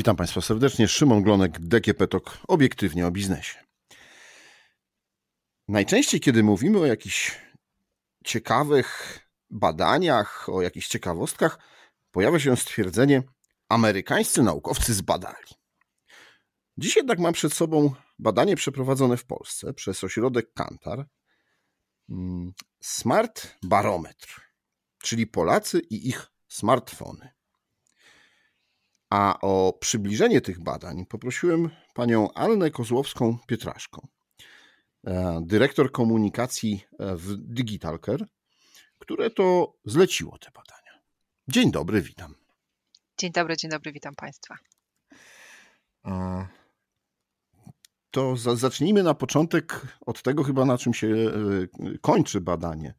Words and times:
Witam 0.00 0.16
Państwa 0.16 0.40
serdecznie. 0.40 0.88
Szymon 0.88 1.22
Glonek, 1.22 1.58
DGP 1.58 2.08
TOK, 2.08 2.38
obiektywnie 2.48 3.06
o 3.06 3.10
biznesie. 3.10 3.58
Najczęściej, 5.68 6.20
kiedy 6.20 6.42
mówimy 6.42 6.78
o 6.78 6.86
jakichś 6.86 7.38
ciekawych 8.24 9.18
badaniach, 9.50 10.48
o 10.48 10.62
jakichś 10.62 10.88
ciekawostkach, 10.88 11.58
pojawia 12.10 12.38
się 12.38 12.56
stwierdzenie: 12.56 13.22
amerykańscy 13.68 14.42
naukowcy 14.42 14.94
zbadali. 14.94 15.48
Dziś 16.76 16.96
jednak 16.96 17.18
mam 17.18 17.32
przed 17.32 17.52
sobą 17.52 17.94
badanie 18.18 18.56
przeprowadzone 18.56 19.16
w 19.16 19.24
Polsce 19.24 19.72
przez 19.72 20.04
ośrodek 20.04 20.52
Kantar. 20.52 21.06
Mm, 22.08 22.52
Smart 22.80 23.56
Barometr, 23.62 24.40
czyli 25.02 25.26
Polacy 25.26 25.80
i 25.80 26.08
ich 26.08 26.26
smartfony. 26.48 27.39
A 29.10 29.40
o 29.40 29.78
przybliżenie 29.80 30.40
tych 30.40 30.60
badań 30.60 31.06
poprosiłem 31.06 31.70
panią 31.94 32.32
Annę 32.34 32.70
Kozłowską-Pietraszką, 32.70 34.06
e, 35.06 35.40
dyrektor 35.46 35.92
komunikacji 35.92 36.84
e, 36.98 37.16
w 37.16 37.36
Digitalker, 37.36 38.26
które 38.98 39.30
to 39.30 39.74
zleciło 39.84 40.38
te 40.38 40.50
badania. 40.50 41.00
Dzień 41.48 41.70
dobry, 41.70 42.02
witam. 42.02 42.34
Dzień 43.18 43.32
dobry, 43.32 43.56
dzień 43.56 43.70
dobry, 43.70 43.92
witam 43.92 44.14
Państwa. 44.14 44.56
To 48.10 48.36
zacznijmy 48.36 49.02
na 49.02 49.14
początek 49.14 49.80
od 50.06 50.22
tego 50.22 50.44
chyba, 50.44 50.64
na 50.64 50.78
czym 50.78 50.94
się 50.94 51.06
e, 51.06 51.30
kończy 52.00 52.40
badanie. 52.40 52.94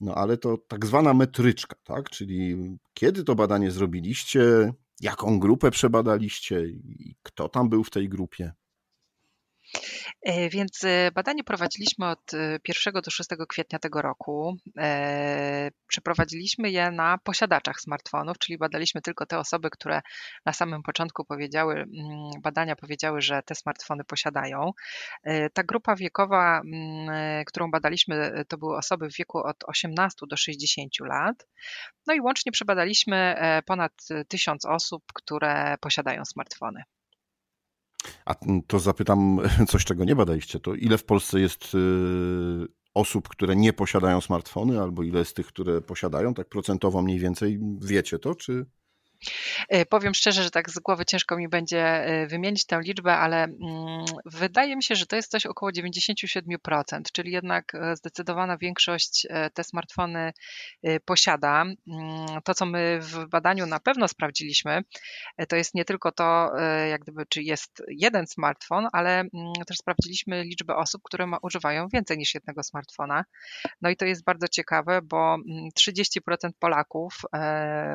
No 0.00 0.14
ale 0.14 0.36
to 0.36 0.58
tak 0.58 0.86
zwana 0.86 1.14
metryczka, 1.14 1.76
tak? 1.84 2.10
Czyli 2.10 2.56
kiedy 2.94 3.24
to 3.24 3.34
badanie 3.34 3.70
zrobiliście, 3.70 4.72
jaką 5.00 5.38
grupę 5.38 5.70
przebadaliście 5.70 6.66
i 6.66 7.16
kto 7.22 7.48
tam 7.48 7.68
był 7.68 7.84
w 7.84 7.90
tej 7.90 8.08
grupie? 8.08 8.52
E, 10.22 10.48
więc 10.48 10.84
e, 10.84 11.10
badanie 11.14 11.44
prowadziliśmy 11.44 12.08
od 12.08 12.32
1 12.68 12.96
e, 12.96 13.02
do 13.02 13.10
6 13.10 13.30
kwietnia 13.48 13.78
tego 13.78 14.02
roku. 14.02 14.56
Przeprowadziliśmy 15.86 16.70
je 16.70 16.90
na 16.90 17.18
posiadaczach 17.18 17.80
smartfonów, 17.80 18.38
czyli 18.38 18.58
badaliśmy 18.58 19.02
tylko 19.02 19.26
te 19.26 19.38
osoby, 19.38 19.70
które 19.70 20.00
na 20.46 20.52
samym 20.52 20.82
początku 20.82 21.24
powiedziały, 21.24 21.74
mm, 21.74 21.88
badania 22.42 22.76
powiedziały, 22.76 23.20
że 23.20 23.42
te 23.42 23.54
smartfony 23.54 24.04
posiadają. 24.04 24.72
Ta 25.52 25.62
grupa 25.62 25.96
wiekowa, 25.96 26.60
mm, 26.60 27.44
którą 27.44 27.70
badaliśmy, 27.70 28.44
to 28.48 28.58
były 28.58 28.76
osoby 28.76 29.10
w 29.10 29.16
wieku 29.16 29.38
od 29.38 29.56
18 29.66 30.26
do 30.26 30.36
60 30.36 30.92
lat. 31.00 31.46
No 32.06 32.14
i 32.14 32.20
łącznie 32.20 32.52
przebadaliśmy 32.52 33.36
ponad 33.66 33.92
1000 34.28 34.64
osób, 34.64 35.02
które 35.14 35.76
posiadają 35.80 36.24
smartfony. 36.24 36.82
A 38.24 38.34
to 38.66 38.78
zapytam 38.78 39.40
coś, 39.70 39.84
czego 39.84 40.04
nie 40.04 40.16
badaliście. 40.16 40.60
To 40.60 40.74
ile 40.74 40.98
w 40.98 41.04
Polsce 41.04 41.40
jest 41.40 41.74
y, 41.74 41.78
osób, 42.94 43.28
które 43.28 43.56
nie 43.56 43.72
posiadają 43.72 44.20
smartfony, 44.20 44.80
albo 44.80 45.02
ile 45.02 45.18
jest 45.18 45.36
tych, 45.36 45.46
które 45.46 45.80
posiadają? 45.80 46.34
Tak 46.34 46.48
procentowo 46.48 47.02
mniej 47.02 47.18
więcej 47.18 47.60
wiecie 47.80 48.18
to, 48.18 48.34
czy... 48.34 48.66
E, 49.68 49.86
powiem 49.86 50.14
szczerze, 50.14 50.42
że 50.42 50.50
tak 50.50 50.70
z 50.70 50.78
głowy 50.78 51.04
ciężko 51.04 51.36
mi 51.36 51.48
będzie 51.48 51.84
e, 51.84 52.26
wymienić 52.26 52.66
tę 52.66 52.80
liczbę, 52.84 53.16
ale 53.16 53.44
mm, 53.44 54.04
wydaje 54.24 54.76
mi 54.76 54.82
się, 54.82 54.94
że 54.94 55.06
to 55.06 55.16
jest 55.16 55.30
coś 55.30 55.46
około 55.46 55.72
97%, 55.72 57.02
czyli 57.12 57.32
jednak 57.32 57.74
e, 57.74 57.96
zdecydowana 57.96 58.56
większość 58.58 59.26
te 59.54 59.64
smartfony 59.64 60.32
posiada. 61.04 61.62
Mm, 61.62 61.76
to, 62.44 62.54
co 62.54 62.66
my 62.66 62.98
w 63.00 63.26
badaniu 63.28 63.66
na 63.66 63.80
pewno 63.80 64.08
sprawdziliśmy, 64.08 64.82
to 65.48 65.56
jest 65.56 65.74
nie 65.74 65.84
tylko 65.84 66.12
to, 66.12 66.50
jak 66.90 67.00
gdyby, 67.00 67.26
czy 67.26 67.42
jest 67.42 67.82
jeden 67.88 68.26
smartfon, 68.26 68.88
ale 68.92 69.20
mm, 69.20 69.30
też 69.66 69.76
sprawdziliśmy 69.76 70.44
liczbę 70.44 70.76
osób, 70.76 71.02
które 71.04 71.26
ma, 71.26 71.38
używają 71.42 71.88
więcej 71.88 72.18
niż 72.18 72.34
jednego 72.34 72.62
smartfona. 72.62 73.24
No 73.82 73.90
i 73.90 73.96
to 73.96 74.04
jest 74.04 74.24
bardzo 74.24 74.48
ciekawe, 74.48 75.00
bo 75.02 75.36
30% 75.78 76.50
Polaków 76.58 77.14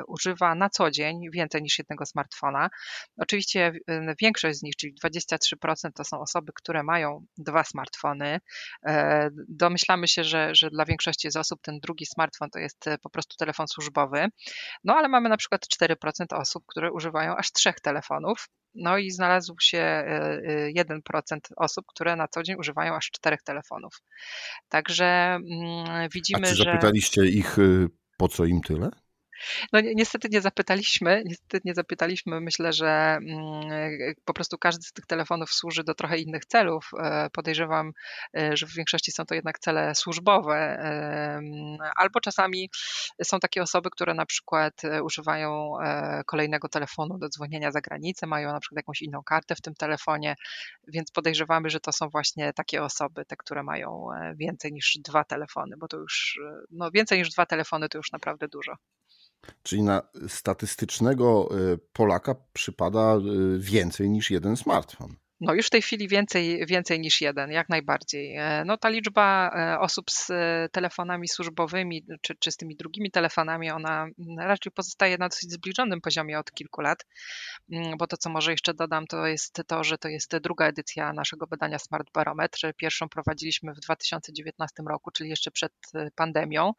używa 0.07 0.55
na 0.55 0.69
co 0.69 0.91
dzień 0.91 1.14
dzień 1.21 1.31
więcej 1.31 1.61
niż 1.61 1.77
jednego 1.77 2.05
smartfona. 2.05 2.69
Oczywiście 3.17 3.73
y, 3.89 4.15
większość 4.21 4.59
z 4.59 4.63
nich, 4.63 4.75
czyli 4.75 4.93
23% 5.03 5.91
to 5.95 6.03
są 6.03 6.19
osoby, 6.19 6.51
które 6.55 6.83
mają 6.83 7.25
dwa 7.37 7.63
smartfony. 7.63 8.39
E, 8.85 9.29
domyślamy 9.49 10.07
się, 10.07 10.23
że, 10.23 10.55
że 10.55 10.69
dla 10.69 10.85
większości 10.85 11.31
z 11.31 11.35
osób 11.35 11.61
ten 11.61 11.79
drugi 11.79 12.05
smartfon 12.05 12.49
to 12.49 12.59
jest 12.59 12.87
e, 12.87 12.97
po 12.97 13.09
prostu 13.09 13.37
telefon 13.37 13.67
służbowy. 13.67 14.27
No 14.83 14.95
ale 14.95 15.09
mamy 15.09 15.29
na 15.29 15.37
przykład 15.37 15.65
4% 15.81 16.25
osób, 16.31 16.63
które 16.67 16.91
używają 16.91 17.35
aż 17.35 17.51
trzech 17.51 17.79
telefonów. 17.79 18.49
No 18.75 18.97
i 18.97 19.11
znalazł 19.11 19.55
się 19.61 20.03
1% 20.77 21.35
e, 21.35 21.39
osób, 21.55 21.85
które 21.87 22.15
na 22.15 22.27
co 22.27 22.43
dzień 22.43 22.55
używają 22.59 22.95
aż 22.95 23.11
czterech 23.11 23.43
telefonów. 23.43 24.01
Także 24.69 25.05
mm, 25.05 26.09
widzimy, 26.13 26.47
A 26.47 26.49
czy 26.49 26.55
zapytaliście 26.55 27.21
że... 27.21 27.27
ich, 27.27 27.59
y, 27.59 27.89
po 28.17 28.27
co 28.27 28.45
im 28.45 28.61
tyle? 28.61 28.89
No 29.73 29.79
niestety 29.81 30.27
nie 30.31 30.41
zapytaliśmy, 30.41 31.23
niestety 31.25 31.61
nie 31.65 31.73
zapytaliśmy. 31.73 32.41
Myślę, 32.41 32.73
że 32.73 32.87
mm, 32.87 33.61
po 34.25 34.33
prostu 34.33 34.57
każdy 34.57 34.83
z 34.83 34.93
tych 34.93 35.05
telefonów 35.05 35.53
służy 35.53 35.83
do 35.83 35.93
trochę 35.95 36.17
innych 36.17 36.45
celów. 36.45 36.91
E, 36.99 37.29
podejrzewam, 37.29 37.91
e, 38.37 38.57
że 38.57 38.67
w 38.67 38.73
większości 38.73 39.11
są 39.11 39.25
to 39.25 39.35
jednak 39.35 39.59
cele 39.59 39.95
służbowe, 39.95 40.79
albo 41.95 42.19
czasami 42.19 42.69
są 43.23 43.39
takie 43.39 43.61
osoby, 43.61 43.89
które 43.89 44.13
na 44.13 44.25
przykład 44.25 44.85
e, 44.85 45.03
używają 45.03 45.71
kolejnego 46.25 46.69
telefonu 46.69 47.17
do 47.17 47.29
dzwonienia 47.29 47.71
za 47.71 47.81
granicę, 47.81 48.27
mają 48.27 48.51
na 48.51 48.59
przykład 48.59 48.77
jakąś 48.77 49.01
inną 49.01 49.23
kartę 49.23 49.55
w 49.55 49.61
tym 49.61 49.75
telefonie, 49.75 50.35
więc 50.87 51.11
podejrzewamy, 51.11 51.69
że 51.69 51.79
to 51.79 51.91
są 51.91 52.09
właśnie 52.09 52.53
takie 52.53 52.83
osoby, 52.83 53.25
te, 53.25 53.35
które 53.35 53.63
mają 53.63 54.07
więcej 54.35 54.73
niż 54.73 54.97
dwa 55.03 55.23
telefony, 55.23 55.77
bo 55.77 55.87
to 55.87 55.97
już, 55.97 56.39
no 56.71 56.91
więcej 56.91 57.19
niż 57.19 57.29
dwa 57.29 57.45
telefony 57.45 57.89
to 57.89 57.97
już 57.97 58.11
naprawdę 58.11 58.47
dużo. 58.47 58.75
Czyli 59.63 59.83
na 59.83 60.01
statystycznego 60.27 61.49
y, 61.73 61.77
Polaka 61.93 62.35
przypada 62.53 63.15
y, 63.15 63.59
więcej 63.59 64.09
niż 64.09 64.31
jeden 64.31 64.57
smartfon. 64.57 65.15
No 65.41 65.53
już 65.53 65.67
w 65.67 65.69
tej 65.69 65.81
chwili 65.81 66.07
więcej, 66.07 66.65
więcej 66.65 66.99
niż 66.99 67.21
jeden, 67.21 67.51
jak 67.51 67.69
najbardziej. 67.69 68.35
E, 68.35 68.63
no 68.65 68.77
ta 68.77 68.89
liczba 68.89 69.51
e, 69.55 69.79
osób 69.79 70.11
z 70.11 70.29
e, 70.29 70.69
telefonami 70.71 71.27
służbowymi 71.27 72.05
czy, 72.21 72.35
czy 72.39 72.51
z 72.51 72.57
tymi 72.57 72.75
drugimi 72.75 73.11
telefonami, 73.11 73.71
ona 73.71 74.07
raczej 74.37 74.71
pozostaje 74.71 75.17
na 75.17 75.29
dosyć 75.29 75.51
zbliżonym 75.51 76.01
poziomie 76.01 76.39
od 76.39 76.51
kilku 76.51 76.81
lat, 76.81 77.05
mm, 77.71 77.97
bo 77.97 78.07
to 78.07 78.17
co 78.17 78.29
może 78.29 78.51
jeszcze 78.51 78.73
dodam, 78.73 79.07
to 79.07 79.25
jest 79.25 79.61
to, 79.67 79.83
że 79.83 79.97
to 79.97 80.07
jest 80.07 80.37
druga 80.37 80.67
edycja 80.67 81.13
naszego 81.13 81.47
badania 81.47 81.79
Smart 81.79 82.11
Barometr. 82.13 82.73
Pierwszą 82.77 83.09
prowadziliśmy 83.09 83.73
w 83.73 83.79
2019 83.79 84.83
roku, 84.89 85.11
czyli 85.11 85.29
jeszcze 85.29 85.51
przed 85.51 85.73
pandemią. 86.15 86.71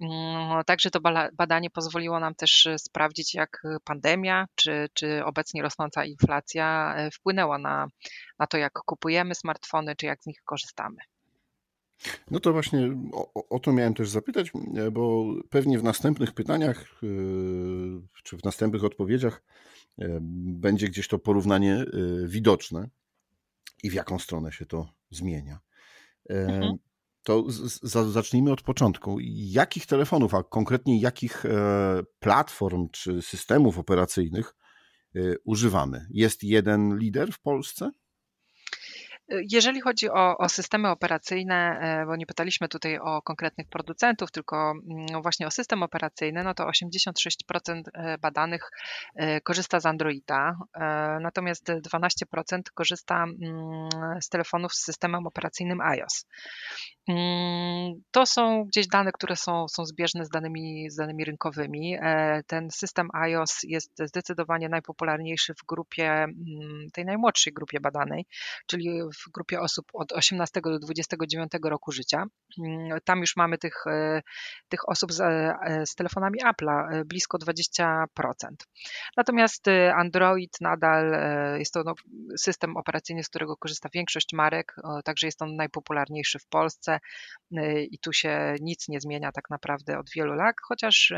Mm, 0.00 0.64
także 0.66 0.90
to 0.90 1.00
badanie 1.32 1.70
pozwoliło 1.70 2.20
nam 2.20 2.34
też 2.34 2.68
sprawdzić, 2.76 3.34
jak 3.34 3.62
pandemia 3.84 4.46
czy, 4.54 4.86
czy 4.94 5.24
obecnie 5.24 5.62
rosnąca 5.62 6.04
inflacja 6.04 6.96
wpłynęła 7.12 7.58
na 7.58 7.88
na, 8.38 8.46
to, 8.46 8.56
jak 8.58 8.72
kupujemy 8.72 9.34
smartfony, 9.34 9.96
czy 9.96 10.06
jak 10.06 10.22
z 10.22 10.26
nich 10.26 10.38
korzystamy. 10.44 10.96
No 12.30 12.40
to 12.40 12.52
właśnie 12.52 12.90
o, 13.12 13.48
o, 13.48 13.58
to 13.58 13.72
miałem 13.72 13.94
też 13.94 14.08
zapytać, 14.08 14.52
bo 14.92 15.24
pewnie 15.50 15.78
w 15.78 15.84
następnych 15.84 16.32
pytaniach 16.32 17.00
e, 17.02 17.06
czy 18.22 18.36
w 18.36 18.44
następnych 18.44 18.84
odpowiedziach 18.84 19.42
e, 19.98 20.18
będzie 20.20 20.88
gdzieś 20.88 21.08
to 21.08 21.18
porównanie 21.18 21.74
e, 21.74 21.86
widoczne 22.26 22.88
i 23.82 23.90
w 23.90 23.94
jaką 23.94 24.18
stronę 24.18 24.52
się 24.52 24.66
to 24.66 24.88
zmienia. 25.10 25.58
Mhm. 26.28 26.76
To 27.26 27.44
zacznijmy 27.82 28.52
od 28.52 28.62
początku. 28.62 29.16
Jakich 29.34 29.86
telefonów, 29.86 30.34
a 30.34 30.42
konkretnie 30.42 31.00
jakich 31.00 31.44
platform 32.20 32.88
czy 32.92 33.22
systemów 33.22 33.78
operacyjnych 33.78 34.54
Y, 35.16 35.36
używamy. 35.44 36.06
Jest 36.10 36.42
jeden 36.44 36.98
lider 36.98 37.32
w 37.32 37.40
Polsce? 37.40 37.90
Jeżeli 39.28 39.80
chodzi 39.80 40.10
o, 40.10 40.38
o, 40.38 40.48
systemy 40.48 40.90
operacyjne, 40.90 41.78
e, 41.80 42.06
bo 42.06 42.16
nie 42.16 42.26
pytaliśmy 42.26 42.68
tutaj 42.68 42.98
o 42.98 43.22
konkretnych 43.22 43.68
producentów, 43.68 44.30
tylko 44.30 44.70
mm, 44.70 45.22
właśnie 45.22 45.46
o 45.46 45.50
system 45.50 45.82
operacyjny, 45.82 46.44
no 46.44 46.54
to 46.54 46.64
86% 46.64 47.82
e, 47.94 48.18
badanych 48.18 48.70
e, 49.14 49.40
korzysta 49.40 49.80
z 49.80 49.86
Androida, 49.86 50.56
natomiast 51.20 51.68
12% 51.68 52.60
korzysta 52.74 53.24
mm, 53.24 53.88
z 54.20 54.28
telefonów 54.28 54.74
z 54.74 54.84
systemem 54.84 55.26
operacyjnym 55.26 55.80
iOS. 55.80 56.26
Mm, 57.08 58.02
to 58.10 58.26
są 58.26 58.64
gdzieś 58.64 58.86
dane, 58.86 59.12
które 59.12 59.36
są, 59.36 59.68
są 59.68 59.84
zbieżne 59.84 60.24
z 60.24 60.28
danymi, 60.28 60.90
z 60.90 60.96
danymi 60.96 61.24
rynkowymi. 61.24 61.96
Ten 62.46 62.70
system 62.70 63.08
iOS 63.12 63.60
jest 63.62 63.92
zdecydowanie 63.98 64.68
najpopularniejszy 64.68 65.54
w 65.54 65.66
grupie, 65.68 66.26
tej 66.92 67.04
najmłodszej 67.04 67.52
grupie 67.52 67.80
badanej, 67.80 68.26
czyli 68.66 69.00
w 69.16 69.30
grupie 69.34 69.60
osób 69.60 69.86
od 69.92 70.12
18 70.12 70.60
do 70.60 70.78
29 70.78 71.52
roku 71.64 71.92
życia. 71.92 72.24
Mm, 72.58 72.98
tam 73.04 73.20
już 73.20 73.36
mamy 73.36 73.58
tych, 73.58 73.84
tych 74.68 74.88
osób 74.88 75.12
z, 75.12 75.22
z 75.84 75.94
telefonami 75.94 76.38
Apple'a 76.44 77.04
blisko 77.04 77.38
20%. 77.38 78.06
Natomiast 79.16 79.64
Android 79.94 80.60
nadal 80.60 81.12
jest 81.58 81.72
to 81.72 81.82
no, 81.84 81.94
system 82.38 82.76
operacyjny, 82.76 83.24
z 83.24 83.28
którego 83.28 83.56
korzysta 83.56 83.88
większość 83.94 84.32
marek, 84.32 84.76
także 85.04 85.26
jest 85.26 85.42
on 85.42 85.56
najpopularniejszy 85.56 86.38
w 86.38 86.46
Polsce 86.46 86.98
i 87.90 87.98
tu 87.98 88.12
się 88.12 88.54
nic 88.60 88.88
nie 88.88 89.00
zmienia 89.00 89.32
tak 89.32 89.50
naprawdę 89.50 89.98
od 89.98 90.10
wielu 90.16 90.34
lat, 90.34 90.54
chociaż 90.62 91.12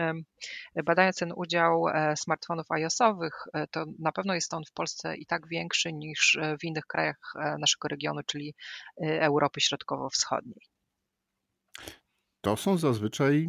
badając 0.85 1.17
ten 1.17 1.33
udział 1.37 1.85
smartfonów 2.17 2.71
iOS-owych, 2.71 3.45
to 3.71 3.85
na 3.99 4.12
pewno 4.12 4.35
jest 4.35 4.55
on 4.55 4.62
w 4.65 4.73
Polsce 4.73 5.17
i 5.17 5.27
tak 5.27 5.49
większy 5.49 5.93
niż 5.93 6.39
w 6.61 6.65
innych 6.65 6.87
krajach 6.87 7.19
naszego 7.35 7.88
regionu, 7.88 8.20
czyli 8.26 8.55
Europy 9.00 9.61
Środkowo-Wschodniej. 9.61 10.67
To 12.40 12.56
są 12.56 12.79
zazwyczaj 12.79 13.49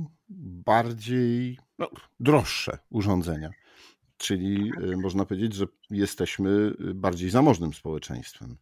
bardziej 0.66 1.60
no, 1.80 1.90
droższe 2.20 2.78
urządzenia. 2.90 3.50
Czyli 4.18 4.72
tak. 4.72 4.98
można 4.98 5.26
powiedzieć, 5.26 5.54
że 5.54 5.66
jesteśmy 5.90 6.72
bardziej 6.80 7.30
zamożnym 7.30 7.74
społeczeństwem. 7.74 8.58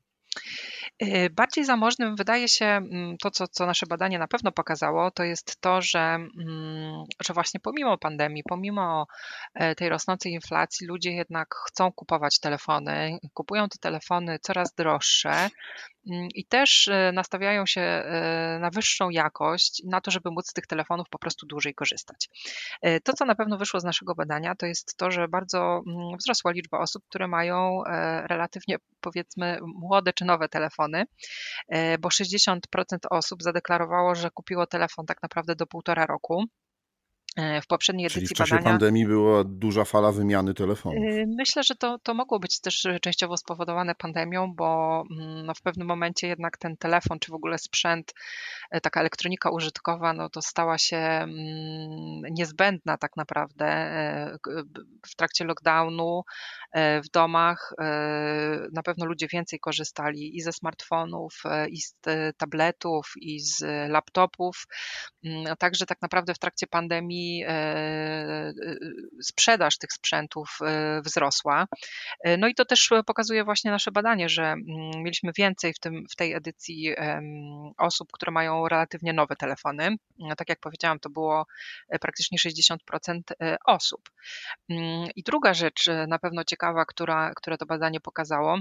Y, 1.03 1.29
bardziej 1.29 1.65
zamożnym 1.65 2.15
wydaje 2.15 2.47
się 2.47 2.65
mm, 2.65 3.17
to, 3.17 3.31
co, 3.31 3.47
co 3.47 3.65
nasze 3.65 3.85
badanie 3.85 4.19
na 4.19 4.27
pewno 4.27 4.51
pokazało, 4.51 5.11
to 5.11 5.23
jest 5.23 5.61
to, 5.61 5.81
że, 5.81 5.99
mm, 5.99 7.03
że 7.25 7.33
właśnie 7.33 7.59
pomimo 7.59 7.97
pandemii, 7.97 8.43
pomimo 8.49 9.07
e, 9.53 9.75
tej 9.75 9.89
rosnącej 9.89 10.31
inflacji, 10.31 10.87
ludzie 10.87 11.11
jednak 11.11 11.55
chcą 11.67 11.91
kupować 11.91 12.39
telefony, 12.39 13.17
kupują 13.33 13.69
te 13.69 13.77
telefony 13.77 14.39
coraz 14.39 14.73
droższe 14.73 15.49
i 16.35 16.45
też 16.45 16.87
e, 16.87 17.11
nastawiają 17.11 17.65
się 17.65 17.81
e, 17.81 18.57
na 18.61 18.69
wyższą 18.69 19.09
jakość, 19.09 19.81
na 19.85 20.01
to, 20.01 20.11
żeby 20.11 20.31
móc 20.31 20.49
z 20.49 20.53
tych 20.53 20.67
telefonów 20.67 21.09
po 21.09 21.19
prostu 21.19 21.45
dłużej 21.45 21.73
korzystać. 21.73 22.29
E, 22.81 22.99
to, 22.99 23.13
co 23.13 23.25
na 23.25 23.35
pewno 23.35 23.57
wyszło 23.57 23.79
z 23.79 23.83
naszego 23.83 24.15
badania, 24.15 24.55
to 24.55 24.65
jest 24.65 24.97
to, 24.97 25.11
że 25.11 25.27
bardzo 25.27 25.81
mm, 25.87 26.17
wzrosła 26.17 26.51
liczba 26.51 26.79
osób, 26.79 27.03
które 27.09 27.27
mają 27.27 27.83
relatywnie 28.29 28.77
powiedzmy 29.01 29.59
młode 29.61 30.13
czy 30.13 30.25
nowe 30.25 30.49
telefony, 30.49 31.05
bo 31.99 32.09
60% 32.09 32.57
osób 33.09 33.43
zadeklarowało, 33.43 34.15
że 34.15 34.31
kupiło 34.31 34.67
telefon 34.67 35.05
tak 35.05 35.23
naprawdę 35.23 35.55
do 35.55 35.67
półtora 35.67 36.05
roku. 36.05 36.43
E, 37.37 37.61
w 37.61 37.67
poprzedniej 37.67 38.05
edycji 38.05 38.21
Czyli 38.21 38.35
w 38.35 38.37
czasie 38.37 38.55
badania. 38.55 38.69
pandemii 38.71 39.05
była 39.05 39.43
duża 39.43 39.85
fala 39.85 40.11
wymiany 40.11 40.53
telefonów. 40.53 41.03
E, 41.03 41.25
myślę, 41.37 41.63
że 41.63 41.75
to, 41.75 41.99
to 41.99 42.13
mogło 42.13 42.39
być 42.39 42.59
też 42.59 42.87
częściowo 43.01 43.37
spowodowane 43.37 43.95
pandemią, 43.95 44.53
bo 44.55 45.03
mm, 45.11 45.45
no, 45.45 45.53
w 45.53 45.61
pewnym 45.61 45.87
momencie 45.87 46.27
jednak 46.27 46.57
ten 46.57 46.77
telefon, 46.77 47.19
czy 47.19 47.31
w 47.31 47.35
ogóle 47.35 47.57
sprzęt, 47.57 48.13
e, 48.71 48.81
taka 48.81 48.99
elektronika 48.99 49.49
użytkowa, 49.49 50.13
no 50.13 50.29
to 50.29 50.41
stała 50.41 50.77
się 50.77 50.97
mm, 50.97 51.27
niezbędna 52.31 52.97
tak 52.97 53.17
naprawdę 53.17 53.67
w 55.05 55.15
trakcie 55.15 55.45
lockdownu 55.45 56.23
w 56.75 57.09
domach. 57.13 57.73
Na 58.73 58.83
pewno 58.83 59.05
ludzie 59.05 59.27
więcej 59.27 59.59
korzystali 59.59 60.37
i 60.37 60.41
ze 60.41 60.53
smartfonów, 60.53 61.43
i 61.69 61.81
z 61.81 61.95
tabletów, 62.37 63.13
i 63.21 63.39
z 63.39 63.63
laptopów. 63.89 64.65
Mm, 65.25 65.55
także 65.59 65.85
tak 65.85 66.01
naprawdę 66.01 66.33
w 66.33 66.39
trakcie 66.39 66.67
pandemii 66.67 67.26
E, 67.47 67.51
e, 67.51 68.53
sprzedaż 69.21 69.77
tych 69.77 69.93
sprzętów 69.93 70.57
e, 70.61 71.01
wzrosła. 71.01 71.67
No 72.37 72.47
i 72.47 72.55
to 72.55 72.65
też 72.65 72.89
pokazuje 73.05 73.43
właśnie 73.43 73.71
nasze 73.71 73.91
badanie, 73.91 74.29
że 74.29 74.43
mm, 74.43 74.63
mieliśmy 74.95 75.31
więcej 75.37 75.73
w, 75.73 75.79
tym, 75.79 76.05
w 76.11 76.15
tej 76.15 76.33
edycji 76.33 76.95
osób, 77.77 78.11
które 78.11 78.31
mają 78.31 78.67
relatywnie 78.67 79.13
nowe 79.13 79.35
telefony. 79.35 79.95
No, 80.19 80.35
tak 80.35 80.49
jak 80.49 80.59
powiedziałam, 80.59 80.99
to 80.99 81.09
było 81.09 81.45
praktycznie 82.01 82.37
60% 82.37 83.21
osób. 83.65 84.09
Mm, 84.69 85.09
I 85.15 85.23
druga 85.23 85.53
rzecz 85.53 85.89
na 86.07 86.19
pewno 86.19 86.43
ciekawa, 86.43 86.85
która, 86.85 87.31
które 87.35 87.57
to 87.57 87.65
badanie 87.65 87.99
pokazało, 87.99 88.57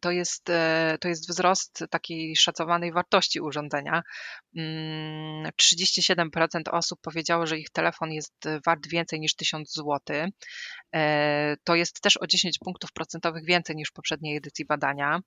to 0.00 0.10
jest, 0.10 0.50
e, 0.50 0.98
to 1.00 1.08
jest 1.08 1.28
wzrost 1.28 1.84
takiej 1.90 2.36
szacowanej 2.36 2.92
wartości 2.92 3.40
urządzenia. 3.40 4.02
37% 4.56 6.48
mm, 6.54 6.64
osób 6.70 7.00
powiedziało, 7.02 7.46
że 7.46 7.58
ich 7.58 7.70
telefon 7.70 8.12
jest 8.12 8.34
wart 8.66 8.88
więcej 8.88 9.20
niż 9.20 9.34
1000 9.34 9.74
zł. 9.74 10.00
E, 10.94 11.56
to 11.64 11.74
jest 11.74 12.00
też 12.00 12.16
o 12.16 12.26
10 12.26 12.58
punktów 12.58 12.92
procentowych 12.92 13.44
więcej 13.44 13.76
niż 13.76 13.88
w 13.88 13.92
poprzedniej 13.92 14.36
edycji 14.36 14.64
badania. 14.64 15.20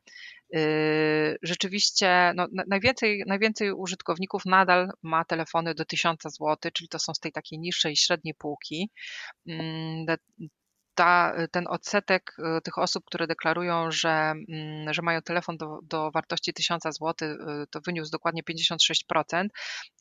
Rzeczywiście 1.44 2.34
no, 2.36 2.48
najwięcej, 2.68 3.24
najwięcej 3.28 3.72
użytkowników 3.72 4.46
nadal 4.46 4.90
ma 5.04 5.26
telefony 5.26 5.74
do 5.74 5.86
1000 5.86 6.22
zł, 6.24 6.72
czyli 6.74 6.88
to 6.90 7.00
są 7.00 7.14
z 7.14 7.20
tej 7.20 7.32
takiej 7.32 7.60
niższej 7.60 7.96
średniej 7.96 8.34
półki. 8.34 8.90
Ta, 11.02 11.34
ten 11.52 11.68
odsetek 11.68 12.36
y, 12.58 12.62
tych 12.62 12.78
osób, 12.78 13.06
które 13.06 13.28
deklarują, 13.28 13.92
że, 13.92 14.10
mm, 14.10 14.94
że 14.94 15.02
mają 15.02 15.22
telefon 15.22 15.58
do, 15.58 15.80
do 15.84 16.12
wartości 16.12 16.54
1000 16.54 16.84
zł, 16.84 17.14
y, 17.22 17.38
to 17.72 17.80
wyniósł 17.86 18.12
dokładnie 18.12 18.44
56% 18.44 19.52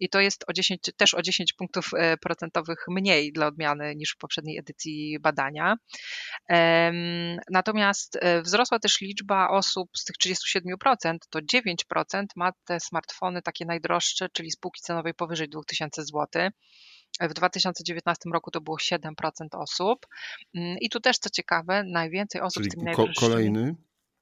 i 0.01 0.09
to 0.09 0.21
jest 0.21 0.45
o 0.49 0.53
10, 0.53 0.81
też 0.97 1.15
o 1.15 1.23
10 1.23 1.53
punktów 1.53 1.91
y, 1.93 2.17
procentowych 2.17 2.85
mniej 2.89 3.33
dla 3.33 3.47
odmiany 3.47 3.97
niż 3.97 4.13
w 4.15 4.17
poprzedniej 4.17 4.59
edycji 4.59 5.19
badania. 5.21 5.77
Natomiast 7.51 8.19
wzrosła 8.43 8.79
też 8.79 9.01
liczba 9.01 9.49
osób 9.49 9.91
z 9.97 10.05
tych 10.05 10.17
37%, 10.17 11.19
to 11.31 11.39
9% 11.39 12.25
ma 12.37 12.53
te 12.65 12.81
smartfony 12.81 13.43
takie 13.43 13.65
najdroższe, 13.65 14.29
czyli 14.33 14.51
spółki 14.51 14.81
cenowej 14.81 15.15
powyżej 15.15 15.49
2000 15.49 16.03
zł. 16.05 16.51
W 17.21 17.35
2019 17.35 18.31
roku 18.33 18.51
to 18.51 18.61
było 18.61 18.77
7% 18.77 19.01
osób. 19.53 20.07
Mm, 20.55 20.79
I 20.79 20.89
tu 20.89 21.01
też 21.01 21.19
co 21.19 21.31
ciekawe, 21.31 21.85
najwięcej 21.85 22.41
osób 22.41 22.63
Czyli 22.63 22.71
z 22.71 22.75
tymi 22.85 22.95
ko- 22.97 23.07
Kolejny. 23.21 23.77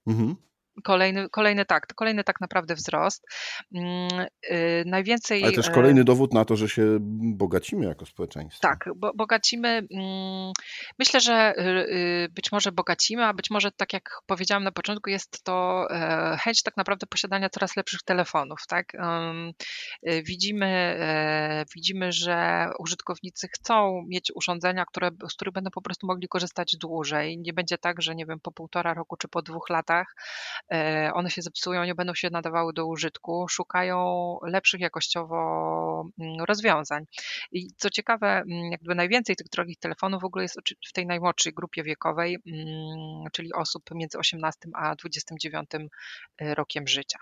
Mhm. 0.06 0.36
Kolejny, 0.84 1.28
kolejny 1.28 1.64
tak, 1.64 1.86
kolejny 1.94 2.24
tak 2.24 2.40
naprawdę 2.40 2.74
wzrost. 2.74 3.26
Mm, 3.74 4.26
y, 4.50 4.84
najwięcej. 4.86 5.44
Ale 5.44 5.52
też 5.52 5.70
kolejny 5.70 6.04
dowód 6.04 6.34
na 6.34 6.44
to, 6.44 6.56
że 6.56 6.68
się 6.68 6.96
bogacimy 7.36 7.86
jako 7.86 8.06
społeczeństwo. 8.06 8.60
Tak, 8.60 8.88
bo, 8.96 9.12
bogacimy. 9.14 9.68
Mm, 9.68 10.52
myślę, 10.98 11.20
że 11.20 11.54
y, 11.58 11.62
y, 11.62 12.28
być 12.30 12.52
może 12.52 12.72
bogacimy, 12.72 13.24
a 13.24 13.34
być 13.34 13.50
może, 13.50 13.72
tak 13.72 13.92
jak 13.92 14.10
powiedziałam 14.26 14.64
na 14.64 14.72
początku, 14.72 15.10
jest 15.10 15.44
to 15.44 15.86
e, 15.90 16.36
chęć 16.40 16.62
tak 16.62 16.76
naprawdę 16.76 17.06
posiadania 17.06 17.50
coraz 17.50 17.76
lepszych 17.76 18.02
telefonów. 18.02 18.58
Tak? 18.68 18.92
Widzimy, 20.24 20.66
e, 20.66 21.64
widzimy, 21.74 22.12
że 22.12 22.68
użytkownicy 22.78 23.48
chcą 23.48 24.04
mieć 24.08 24.32
urządzenia, 24.34 24.84
które, 24.84 25.10
z 25.30 25.34
których 25.34 25.54
będą 25.54 25.70
po 25.70 25.82
prostu 25.82 26.06
mogli 26.06 26.28
korzystać 26.28 26.76
dłużej. 26.76 27.38
Nie 27.38 27.52
będzie 27.52 27.78
tak, 27.78 28.02
że 28.02 28.14
nie 28.14 28.26
wiem, 28.26 28.40
po 28.40 28.52
półtora 28.52 28.94
roku 28.94 29.16
czy 29.16 29.28
po 29.28 29.42
dwóch 29.42 29.70
latach 29.70 30.14
one 31.14 31.30
się 31.30 31.42
zepsują, 31.42 31.84
nie 31.84 31.94
będą 31.94 32.14
się 32.14 32.30
nadawały 32.30 32.72
do 32.72 32.86
użytku, 32.86 33.48
szukają 33.48 34.38
lepszych 34.42 34.80
jakościowo 34.80 35.38
mm, 36.18 36.44
rozwiązań. 36.44 37.04
I 37.52 37.68
co 37.76 37.90
ciekawe, 37.90 38.26
mm, 38.26 38.72
jakby 38.72 38.94
najwięcej 38.94 39.36
tych 39.36 39.48
drogich 39.48 39.78
telefonów 39.78 40.22
w 40.22 40.24
ogóle 40.24 40.44
jest 40.44 40.58
w 40.88 40.92
tej 40.92 41.06
najmłodszej 41.06 41.52
grupie 41.52 41.82
wiekowej, 41.82 42.38
mm, 42.46 43.30
czyli 43.32 43.52
osób 43.52 43.82
między 43.94 44.18
18 44.18 44.60
a 44.74 44.94
29 44.94 45.70
e, 46.38 46.54
rokiem 46.54 46.88
życia. 46.88 47.18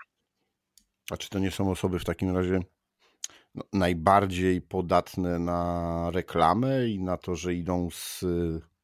A 1.11 1.17
czy 1.17 1.29
to 1.29 1.39
nie 1.39 1.51
są 1.51 1.71
osoby 1.71 1.99
w 1.99 2.05
takim 2.05 2.35
razie 2.35 2.59
no, 3.55 3.63
najbardziej 3.73 4.61
podatne 4.61 5.39
na 5.39 6.11
reklamę 6.13 6.87
i 6.87 6.99
na 6.99 7.17
to, 7.17 7.35
że 7.35 7.53
idą 7.53 7.89
z 7.91 8.25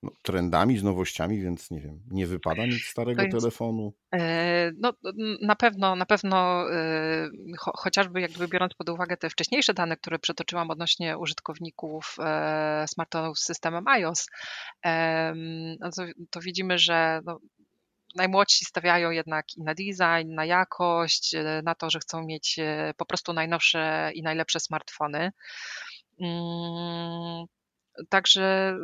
no, 0.04 0.12
trendami, 0.22 0.78
z 0.78 0.84
nowościami, 0.84 1.42
więc 1.42 1.72
nie 1.72 1.82
wiem, 1.82 2.00
nie 2.12 2.28
wypada 2.28 2.66
mieć 2.66 2.86
starego 2.86 3.22
jest, 3.22 3.38
telefonu? 3.38 3.94
E, 4.14 4.72
no, 4.78 4.94
na 5.42 5.56
pewno, 5.56 5.96
na 5.96 6.06
pewno 6.06 6.66
e, 6.72 7.30
cho, 7.60 7.72
chociażby 7.76 8.22
jakby 8.22 8.48
biorąc 8.48 8.74
pod 8.74 8.90
uwagę 8.90 9.18
te 9.18 9.30
wcześniejsze 9.30 9.74
dane, 9.74 9.98
które 9.98 10.20
przetoczyłam 10.20 10.72
odnośnie 10.72 11.18
użytkowników 11.18 12.16
e, 12.20 12.86
smartfonów 12.88 13.40
z 13.40 13.46
systemem 13.46 13.88
iOS, 13.88 14.28
no 15.80 15.92
to, 15.96 16.04
to, 16.30 16.40
widzimy, 16.40 16.78
że 16.78 17.22
no, 17.26 17.40
najmłodsi 18.16 18.66
stawiają 18.66 19.12
jednak 19.12 19.46
i 19.58 19.64
na 19.64 19.74
design, 19.74 20.34
na 20.36 20.46
jakość, 20.46 21.36
na 21.64 21.76
to, 21.76 21.90
że 21.90 22.00
chcą 22.00 22.26
mieć 22.26 22.60
po 22.98 23.06
prostu 23.06 23.34
najnowsze 23.34 24.12
i 24.14 24.22
najlepsze 24.22 24.60
smartfony. 24.60 25.32
Także 28.10 28.78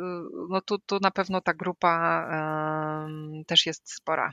no 0.48 0.60
tu, 0.60 0.78
tu 0.78 0.98
na 1.02 1.10
pewno 1.10 1.40
ta 1.40 1.54
grupa 1.54 2.26
też 3.46 3.66
jest 3.66 3.92
spora. 3.92 4.32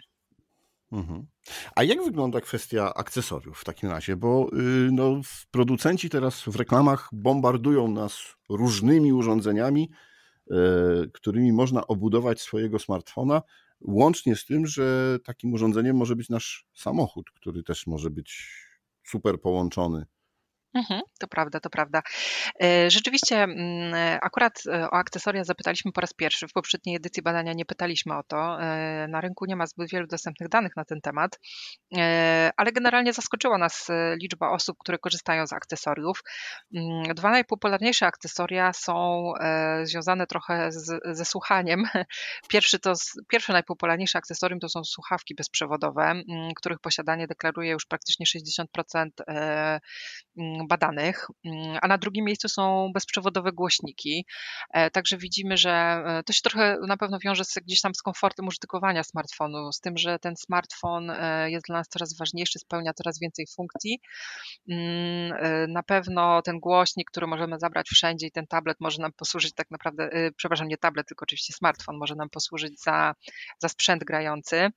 Mhm. 0.91 1.27
A 1.75 1.83
jak 1.83 2.03
wygląda 2.03 2.41
kwestia 2.41 2.93
akcesoriów 2.93 3.59
w 3.59 3.63
takim 3.63 3.89
razie? 3.89 4.15
Bo 4.15 4.49
yy, 4.53 4.89
no, 4.91 5.21
producenci 5.51 6.09
teraz 6.09 6.41
w 6.41 6.55
reklamach 6.55 7.09
bombardują 7.11 7.87
nas 7.87 8.35
różnymi 8.49 9.13
urządzeniami, 9.13 9.89
yy, 10.49 11.11
którymi 11.13 11.53
można 11.53 11.87
obudować 11.87 12.41
swojego 12.41 12.79
smartfona, 12.79 13.41
Łącznie 13.81 14.35
z 14.35 14.45
tym, 14.45 14.67
że 14.67 15.17
takim 15.23 15.53
urządzeniem 15.53 15.95
może 15.95 16.15
być 16.15 16.29
nasz 16.29 16.67
samochód, 16.73 17.31
który 17.31 17.63
też 17.63 17.87
może 17.87 18.09
być 18.09 18.53
super 19.03 19.41
połączony 19.41 20.05
Mhm, 20.77 21.01
to 21.19 21.27
prawda, 21.27 21.59
to 21.59 21.69
prawda. 21.69 22.01
E, 22.63 22.91
rzeczywiście, 22.91 23.43
mm, 23.43 23.93
e, 23.93 24.19
akurat 24.21 24.63
e, 24.67 24.89
o 24.89 24.93
akcesoria 24.93 25.43
zapytaliśmy 25.43 25.91
po 25.91 26.01
raz 26.01 26.13
pierwszy. 26.13 26.47
W 26.47 26.53
poprzedniej 26.53 26.95
edycji 26.95 27.23
badania 27.23 27.53
nie 27.53 27.65
pytaliśmy 27.65 28.17
o 28.17 28.23
to. 28.23 28.57
Na 29.07 29.21
rynku 29.21 29.45
nie 29.45 29.55
ma 29.55 29.67
zbyt 29.67 29.91
wielu 29.91 30.07
dostępnych 30.07 30.49
danych 30.49 30.75
na 30.75 30.85
ten 30.85 31.01
temat, 31.01 31.39
ale 32.57 32.71
generalnie 32.71 33.13
zaskoczyła 33.13 33.57
nas 33.57 33.87
liczba 34.21 34.49
osób, 34.49 34.77
które 34.79 34.97
korzystają 34.97 35.47
z 35.47 35.53
akcesoriów. 35.53 36.23
Mm, 36.75 37.15
dwa 37.15 37.31
najpopularniejsze 37.31 38.05
akcesoria 38.05 38.73
są 38.73 39.33
związane 39.83 40.27
trochę 40.27 40.71
z, 40.71 41.01
ze 41.17 41.25
słuchaniem. 41.25 41.83
Pierwszy 42.49 42.79
to, 42.79 42.93
pierwsze 43.27 43.53
najpopularniejsze 43.53 44.17
akcesorium 44.17 44.59
to 44.59 44.69
są 44.69 44.83
słuchawki 44.83 45.35
bezprzewodowe, 45.35 46.03
mm, 46.03 46.23
których 46.55 46.79
posiadanie 46.79 47.27
deklaruje 47.27 47.71
już 47.71 47.85
praktycznie 47.85 48.25
60% 48.25 49.09
badanych, 50.67 51.27
mm, 51.45 51.77
a 51.81 51.87
na 51.87 51.97
drugim 51.97 52.25
miejscu 52.25 52.49
są 52.49 52.91
bezprzewodowe 52.93 53.51
głośniki. 53.51 54.25
E, 54.73 54.91
także 54.91 55.17
widzimy, 55.17 55.57
że 55.57 55.71
e, 55.71 56.23
to 56.23 56.33
się 56.33 56.41
trochę 56.41 56.77
na 56.87 56.97
pewno 56.97 57.19
wiąże 57.19 57.45
z, 57.45 57.53
gdzieś 57.65 57.81
tam 57.81 57.95
z 57.95 58.01
komfortem 58.01 58.47
użytkowania 58.47 59.03
smartfonu, 59.03 59.71
z 59.71 59.79
tym, 59.79 59.97
że 59.97 60.19
ten 60.19 60.35
smartfon 60.35 61.09
e, 61.09 61.51
jest 61.51 61.65
dla 61.65 61.77
nas 61.77 61.87
coraz 61.87 62.17
ważniejszy, 62.17 62.59
spełnia 62.59 62.93
coraz 62.93 63.19
więcej 63.19 63.45
funkcji. 63.55 63.99
Mm, 64.69 65.73
na 65.73 65.83
pewno 65.83 66.41
ten 66.41 66.59
głośnik, 66.59 67.11
który 67.11 67.27
możemy 67.27 67.59
zabrać 67.59 67.87
wszędzie 67.89 68.27
i 68.27 68.31
ten 68.31 68.47
tablet 68.47 68.77
może 68.79 69.01
nam 69.01 69.11
posłużyć 69.17 69.53
tak 69.53 69.71
naprawdę, 69.71 70.09
przepraszam, 70.37 70.67
nie 70.67 70.77
tablet, 70.77 71.07
tylko 71.07 71.23
oczywiście 71.23 71.53
smartfon 71.53 71.97
może 71.97 72.15
nam 72.15 72.29
posłużyć 72.29 72.81
za, 72.81 73.13
za 73.59 73.69
sprzęt 73.69 74.03
grający. 74.03 74.69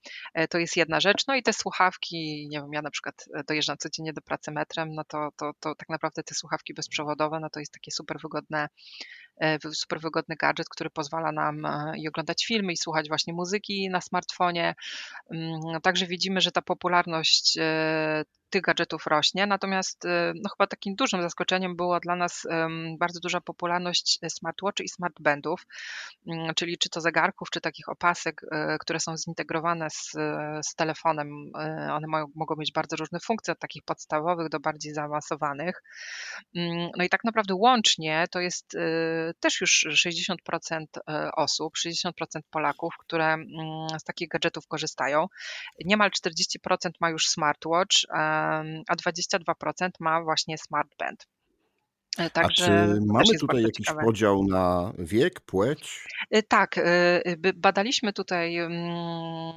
To 0.51 0.59
jest 0.59 0.77
jedna 0.77 1.01
rzecz. 1.01 1.27
No 1.29 1.35
i 1.35 1.43
te 1.43 1.53
słuchawki, 1.53 2.49
nie 2.51 2.61
wiem, 2.61 2.73
ja 2.73 2.83
na 2.83 2.91
przykład 2.91 3.25
dojeżdżam 3.49 3.77
codziennie 3.79 4.13
do 4.13 4.21
pracy 4.21 4.51
metrem, 4.51 4.89
no 4.95 5.05
to, 5.05 5.29
to, 5.37 5.53
to 5.61 5.75
tak 5.81 5.89
naprawdę 5.89 6.23
te 6.23 6.35
słuchawki 6.35 6.75
bezprzewodowe, 6.75 7.41
no 7.41 7.51
to 7.51 7.61
jest 7.61 7.73
takie 7.73 7.91
super 7.91 8.17
wygodne, 8.23 8.69
e, 9.41 9.59
super 9.73 10.01
wygodny 10.01 10.37
gadżet, 10.37 10.69
który 10.69 10.91
pozwala 10.91 11.33
nam 11.33 11.65
e, 11.65 11.93
i 11.99 12.09
oglądać 12.09 12.47
filmy, 12.47 12.73
i 12.73 12.77
słuchać 12.77 13.09
właśnie 13.09 13.33
muzyki 13.33 13.89
na 13.91 14.01
smartfonie. 14.01 14.75
Mm, 15.31 15.81
także 15.83 16.07
widzimy, 16.07 16.41
że 16.41 16.53
ta 16.53 16.63
popularność 16.63 17.59
e, 17.61 18.25
tych 18.51 18.63
gadżetów 18.63 19.07
rośnie, 19.07 19.47
natomiast 19.47 20.05
y, 20.05 20.09
no, 20.35 20.51
chyba 20.51 20.67
takim 20.67 20.95
dużym 20.95 21.23
zaskoczeniem 21.23 21.77
była 21.77 22.01
dla 22.01 22.17
nas 22.17 22.47
bardzo 22.99 23.21
duża 23.21 23.41
popularność 23.41 24.19
smartwatchy 24.29 24.85
i 24.85 24.89
smartbandów, 24.89 25.67
mm, 26.27 26.55
czyli 26.55 26.79
czy 26.79 26.91
to 26.91 27.01
zegarków, 27.01 27.51
czy 27.51 27.61
takich 27.61 27.89
opasek, 27.89 28.43
y, 28.43 28.79
które 28.81 29.01
są 29.01 29.17
zintegrowane 29.17 29.91
z, 29.91 30.13
z 30.67 30.75
telefonem. 30.75 31.31
One 31.93 32.07
mają, 32.07 32.27
mogą 32.35 32.57
mieć 32.57 32.73
bardzo 32.73 32.97
różne 32.97 33.21
funkcje, 33.21 33.53
od 33.53 33.59
takich 33.59 33.83
podstawowych 33.83 34.49
do 34.49 34.61
bardziej 34.61 34.95
zaawansowanych. 34.95 35.83
Mm, 36.57 36.91
no 36.97 37.05
i 37.05 37.09
tak 37.09 37.25
naprawdę 37.25 37.55
łącznie 37.55 38.27
to 38.31 38.41
jest 38.41 38.77
też 39.41 39.61
już 39.61 39.87
60% 39.91 40.87
osób, 41.37 41.75
60% 41.77 42.11
Polaków, 42.51 42.95
które 42.99 43.27
mm, 43.27 43.47
z 43.99 44.05
takich 44.05 44.29
gadżetów 44.29 44.67
korzystają. 44.67 45.27
Niemal 45.85 46.11
40% 46.11 46.91
ma 47.01 47.11
już 47.11 47.29
smartwatch, 47.29 47.97
a 48.89 48.95
22% 48.97 49.91
ma 50.01 50.23
właśnie 50.23 50.59
smartband. 50.59 51.27
E, 52.19 52.31
także 52.31 52.83
a 52.83 52.87
czy 52.87 53.01
mamy 53.07 53.39
tutaj 53.41 53.63
jakiś 53.63 53.87
ciekawe. 53.87 54.05
podział 54.05 54.45
na 54.45 54.93
wiek, 54.99 55.41
płeć? 55.41 56.09
E, 56.31 56.43
tak, 56.43 56.79
e, 56.79 57.23
badaliśmy 57.55 58.13
tutaj 58.13 58.57
mm, 58.57 59.53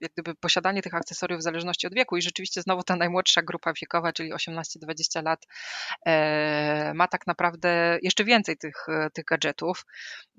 jak 0.00 0.12
gdyby 0.12 0.34
posiadanie 0.34 0.82
tych 0.82 0.94
akcesoriów 0.94 1.40
w 1.40 1.42
zależności 1.42 1.86
od 1.86 1.94
wieku 1.94 2.16
i 2.16 2.22
rzeczywiście 2.22 2.62
znowu 2.62 2.82
ta 2.82 2.96
najmłodsza 2.96 3.42
grupa 3.42 3.72
wiekowa, 3.80 4.12
czyli 4.12 4.34
18-20 4.34 5.24
lat 5.24 5.46
e, 6.06 6.94
ma 6.94 7.08
tak 7.08 7.26
naprawdę 7.26 7.98
jeszcze 8.02 8.24
więcej 8.24 8.56
tych, 8.56 8.86
tych 9.12 9.24
gadżetów. 9.24 9.84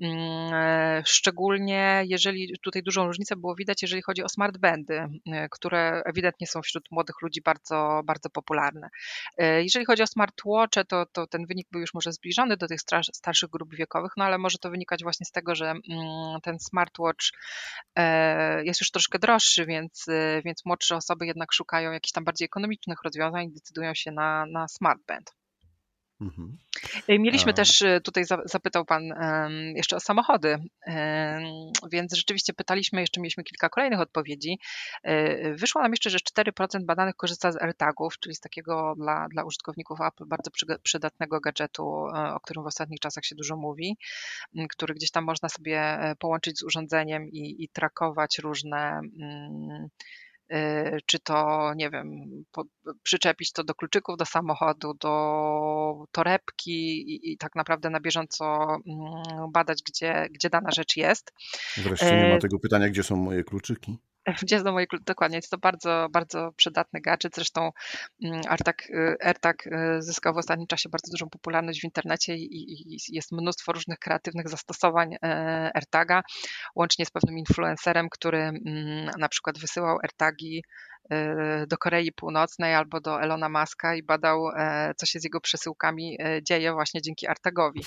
Mm, 0.02 0.54
e, 0.54 1.04
szczególnie 1.06 2.04
jeżeli 2.06 2.54
tutaj 2.64 2.84
dużą 2.84 3.08
różnicę 3.08 3.36
było 3.36 3.56
widać, 3.56 3.82
jeżeli 3.82 4.02
chodzi 4.02 4.24
o 4.24 4.30
smartbandy, 4.30 5.08
e, 5.32 5.50
które 5.50 6.02
ewidentnie 6.06 6.48
są 6.48 6.62
wśród 6.62 6.92
młodych 6.92 7.16
ludzi 7.22 7.42
bardzo, 7.42 8.02
bardzo 8.06 8.30
popularne. 8.30 8.90
Jeżeli 9.38 9.86
chodzi 9.86 10.04
o 10.04 10.08
smartwatche, 10.08 10.86
to, 10.86 11.06
to 11.06 11.28
ten 11.28 11.46
wynik 11.46 11.68
był 11.72 11.82
już 11.82 11.94
może 11.94 12.12
zbliżony 12.12 12.58
do 12.58 12.68
tych 12.68 12.80
starszych 13.14 13.50
grup 13.50 13.76
wiekowych, 13.76 14.12
no 14.18 14.26
ale 14.26 14.38
może 14.38 14.58
to 14.58 14.70
wynikać 14.70 15.04
właśnie 15.04 15.26
z 15.26 15.32
tego, 15.32 15.56
że 15.56 15.66
mm, 15.66 15.82
ten 16.44 16.60
smartwatch 16.60 17.26
jest 18.64 18.82
już 18.82 18.92
troszkę 18.92 19.20
droższy, 19.20 19.51
droższy, 19.52 19.66
więc, 19.66 20.08
y, 20.08 20.42
więc 20.46 20.66
młodsze 20.66 20.96
osoby 20.96 21.26
jednak 21.26 21.54
szukają 21.54 21.92
jakichś 21.92 22.12
tam 22.12 22.24
bardziej 22.24 22.46
ekonomicznych 22.46 23.04
rozwiązań 23.04 23.46
i 23.46 23.52
decydują 23.54 23.94
się 23.94 24.12
na, 24.12 24.46
na 24.46 24.68
smartband. 24.68 25.32
Mhm. 26.22 26.58
Y, 27.10 27.20
mieliśmy 27.20 27.54
też, 27.54 27.82
y, 27.82 28.02
tutaj 28.04 28.24
zapytał 28.46 28.86
Pan 28.86 29.04
jeszcze 29.76 29.96
o 29.96 30.00
samochody, 30.00 30.58
więc 31.92 32.16
rzeczywiście 32.16 32.54
pytaliśmy, 32.54 33.02
jeszcze 33.02 33.22
mieliśmy 33.22 33.44
kilka 33.44 33.70
kolejnych 33.70 34.00
odpowiedzi. 34.00 34.60
Wyszło 35.56 35.82
nam 35.82 35.92
jeszcze, 35.92 36.10
że 36.10 36.18
4% 36.18 36.86
badanych 36.86 37.16
korzysta 37.16 37.52
z 37.52 37.62
AirTagów, 37.62 38.20
czyli 38.20 38.36
z 38.36 38.40
takiego 38.40 38.94
dla, 38.98 39.28
dla 39.30 39.44
użytkowników 39.44 40.02
Apple 40.02 40.26
bardzo 40.26 40.52
przydatnego 40.84 41.40
gadżetu, 41.40 41.84
o 42.36 42.40
którym 42.40 42.64
w 42.64 42.68
ostatnich 42.68 43.00
czasach 43.00 43.26
się 43.26 43.36
dużo 43.36 43.58
mówi, 43.58 43.98
który 44.70 44.94
gdzieś 44.94 45.12
tam 45.12 45.24
można 45.24 45.50
sobie 45.50 45.80
e, 45.82 46.16
połączyć 46.16 46.60
z 46.60 46.64
urządzeniem 46.64 47.28
i, 47.28 47.64
i 47.64 47.70
trakować 47.70 48.38
różne 48.38 49.02
Y, 49.02 49.90
czy 51.06 51.20
to, 51.20 51.72
nie 51.76 51.90
wiem, 51.90 52.26
po, 52.52 52.64
przyczepić 53.04 53.52
to 53.52 53.64
do 53.64 53.76
kluczyków 53.76 54.18
do 54.18 54.26
samochodu, 54.26 54.94
do 54.94 56.06
torebki 56.12 56.72
i, 57.12 57.32
i, 57.32 57.38
tak 57.38 57.56
naprawdę 57.56 57.90
na 57.90 58.00
bieżąco 58.00 58.66
mm, 58.66 59.52
badać, 59.52 59.84
gdzie, 59.84 60.28
gdzie 60.32 60.50
dana 60.50 60.72
rzecz 60.72 60.98
jest. 60.98 61.34
Wreszcie 61.78 62.18
nie 62.24 62.30
ma 62.30 62.36
y, 62.36 62.40
tego 62.40 62.60
pytania, 62.60 62.90
gdzie 62.90 63.04
są 63.04 63.16
moje 63.16 63.44
kluczyki. 63.44 63.98
Gdzie 64.44 64.64
do 64.64 64.72
mojej, 64.72 64.88
dokładnie, 65.06 65.38
jest 65.38 65.50
to 65.50 65.58
bardzo, 65.58 66.08
bardzo 66.12 66.52
przydatny 66.56 67.02
gadżet. 67.02 67.36
Zresztą 67.36 67.70
mm, 68.24 68.42
AirTag, 68.48 68.90
y, 68.90 69.16
AirTag 69.22 69.68
y, 69.68 70.02
zyskał 70.02 70.34
w 70.34 70.38
ostatnim 70.38 70.68
czasie 70.68 70.90
bardzo 70.90 71.12
dużą 71.12 71.30
popularność 71.30 71.82
w 71.82 71.84
internecie 71.84 72.36
i, 72.36 72.72
i 72.72 72.98
jest 73.10 73.32
mnóstwo 73.32 73.72
różnych 73.72 74.00
kreatywnych 74.00 74.50
zastosowań 74.50 75.16
AirTaga, 75.74 76.22
łącznie 76.76 77.06
z 77.06 77.12
pewnym 77.12 77.38
influencerem, 77.38 78.10
który 78.10 78.40
mm, 78.40 79.10
na 79.18 79.30
przykład 79.30 79.60
wysyłał 79.60 79.98
AirTagi 80.04 80.62
Y, 81.01 81.01
do 81.68 81.78
Korei 81.78 82.12
Północnej 82.12 82.76
albo 82.76 83.02
do 83.02 83.22
Elona 83.22 83.50
Muska 83.50 83.96
i 83.96 84.04
badał, 84.04 84.50
e, 84.50 84.94
co 84.98 85.06
się 85.06 85.20
z 85.20 85.24
jego 85.24 85.42
przesyłkami 85.42 86.18
e, 86.20 86.44
dzieje 86.44 86.74
właśnie 86.74 87.02
dzięki 87.02 87.28
Artagowi. 87.28 87.84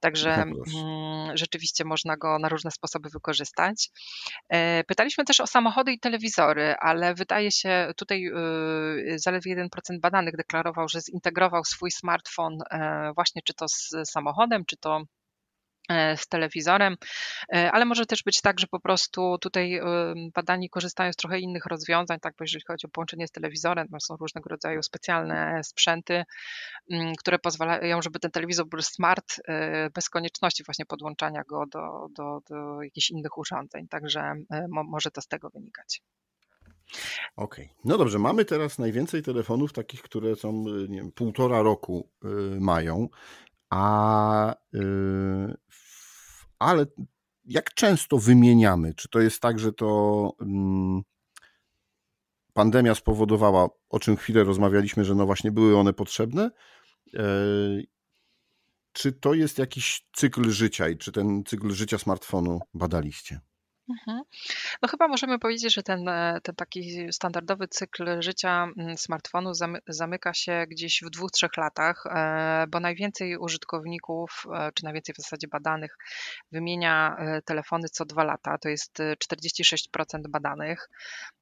Także 0.00 0.44
no 0.46 0.82
mm, 0.82 1.36
rzeczywiście 1.36 1.84
można 1.84 2.16
go 2.16 2.38
na 2.38 2.48
różne 2.48 2.70
sposoby 2.70 3.08
wykorzystać. 3.08 3.90
E, 4.48 4.84
pytaliśmy 4.84 5.24
też 5.24 5.40
o 5.40 5.46
samochody 5.46 5.92
i 5.92 6.00
telewizory, 6.00 6.74
ale 6.80 7.14
wydaje 7.14 7.50
się, 7.50 7.92
tutaj 7.96 8.30
zaledwie 9.16 9.56
1% 9.56 10.00
badanych 10.00 10.36
deklarował, 10.36 10.88
że 10.88 11.00
zintegrował 11.00 11.64
swój 11.64 11.90
smartfon 11.90 12.58
właśnie 13.14 13.42
czy 13.44 13.54
to 13.54 13.68
z 13.68 13.90
samochodem, 14.04 14.64
czy 14.64 14.76
to 14.76 15.00
E, 15.00 15.17
z 16.16 16.28
telewizorem, 16.28 16.96
e, 17.54 17.72
ale 17.72 17.84
może 17.84 18.06
też 18.06 18.22
być 18.22 18.40
tak, 18.40 18.60
że 18.60 18.66
po 18.66 18.80
prostu 18.80 19.38
tutaj 19.38 19.80
badani 20.34 20.70
korzystają 20.70 21.12
z 21.12 21.16
trochę 21.16 21.40
innych 21.40 21.66
rozwiązań, 21.66 22.20
tak, 22.20 22.34
bo 22.38 22.44
jeżeli 22.44 22.64
chodzi 22.66 22.86
o 22.86 22.90
połączenie 22.90 23.26
z 23.26 23.30
telewizorem, 23.30 23.88
to 23.88 24.00
są 24.00 24.16
różnego 24.16 24.48
rodzaju 24.48 24.82
specjalne 24.82 25.60
sprzęty, 25.64 26.24
mm, 26.90 27.12
które 27.18 27.38
pozwalają, 27.38 28.02
żeby 28.02 28.18
ten 28.18 28.30
telewizor 28.30 28.66
był 28.66 28.82
smart 28.82 29.34
e, 29.48 29.90
bez 29.90 30.08
konieczności 30.08 30.64
właśnie 30.64 30.86
podłączania 30.86 31.42
go 31.48 31.64
do, 31.66 32.08
do, 32.10 32.40
do 32.50 32.82
jakichś 32.82 33.10
innych 33.10 33.38
urządzeń, 33.38 33.88
także 33.88 34.34
może 34.68 35.10
to 35.10 35.20
z 35.20 35.26
tego 35.26 35.50
wynikać. 35.50 36.02
Okej. 37.36 37.64
Okay. 37.64 37.76
No 37.84 37.98
dobrze, 37.98 38.18
mamy 38.18 38.44
teraz 38.44 38.78
najwięcej 38.78 39.22
telefonów 39.22 39.72
takich, 39.72 40.02
które 40.02 40.36
są 40.36 40.52
nie 40.88 40.98
wiem, 40.98 41.12
półtora 41.12 41.62
roku 41.62 42.08
mają. 42.60 43.08
A, 43.70 44.54
yy, 44.72 45.56
ale 46.58 46.86
jak 47.44 47.74
często 47.74 48.18
wymieniamy? 48.18 48.94
Czy 48.94 49.08
to 49.08 49.20
jest 49.20 49.40
tak, 49.40 49.58
że 49.58 49.72
to 49.72 50.30
mm, 50.40 51.02
pandemia 52.52 52.94
spowodowała, 52.94 53.68
o 53.88 54.00
czym 54.00 54.16
chwilę 54.16 54.44
rozmawialiśmy, 54.44 55.04
że 55.04 55.14
no 55.14 55.26
właśnie 55.26 55.52
były 55.52 55.76
one 55.78 55.92
potrzebne? 55.92 56.50
Yy, 57.12 57.86
czy 58.92 59.12
to 59.12 59.34
jest 59.34 59.58
jakiś 59.58 60.06
cykl 60.12 60.50
życia 60.50 60.88
i 60.88 60.96
czy 60.96 61.12
ten 61.12 61.44
cykl 61.46 61.70
życia 61.70 61.98
smartfonu 61.98 62.60
badaliście? 62.74 63.40
Mhm. 63.88 64.22
No 64.82 64.88
chyba 64.88 65.08
możemy 65.08 65.38
powiedzieć, 65.38 65.74
że 65.74 65.82
ten, 65.82 66.08
e, 66.08 66.40
ten 66.42 66.54
taki 66.54 67.12
standardowy 67.12 67.68
cykl 67.68 68.22
życia 68.22 68.68
mm, 68.78 68.98
smartfonu 68.98 69.52
zamyka 69.88 70.34
się 70.34 70.64
gdzieś 70.70 71.02
w 71.06 71.10
dwóch, 71.10 71.30
trzech 71.30 71.56
latach, 71.56 72.06
e, 72.06 72.66
bo 72.68 72.80
najwięcej 72.80 73.36
użytkowników, 73.36 74.46
e, 74.54 74.72
czy 74.74 74.84
najwięcej 74.84 75.14
w 75.14 75.22
zasadzie 75.22 75.48
badanych, 75.48 75.96
wymienia 76.52 77.16
telefony 77.44 77.88
co 77.88 78.04
dwa 78.04 78.24
lata. 78.24 78.58
To 78.58 78.68
jest 78.68 78.98
46% 79.18 80.28
badanych. 80.28 80.88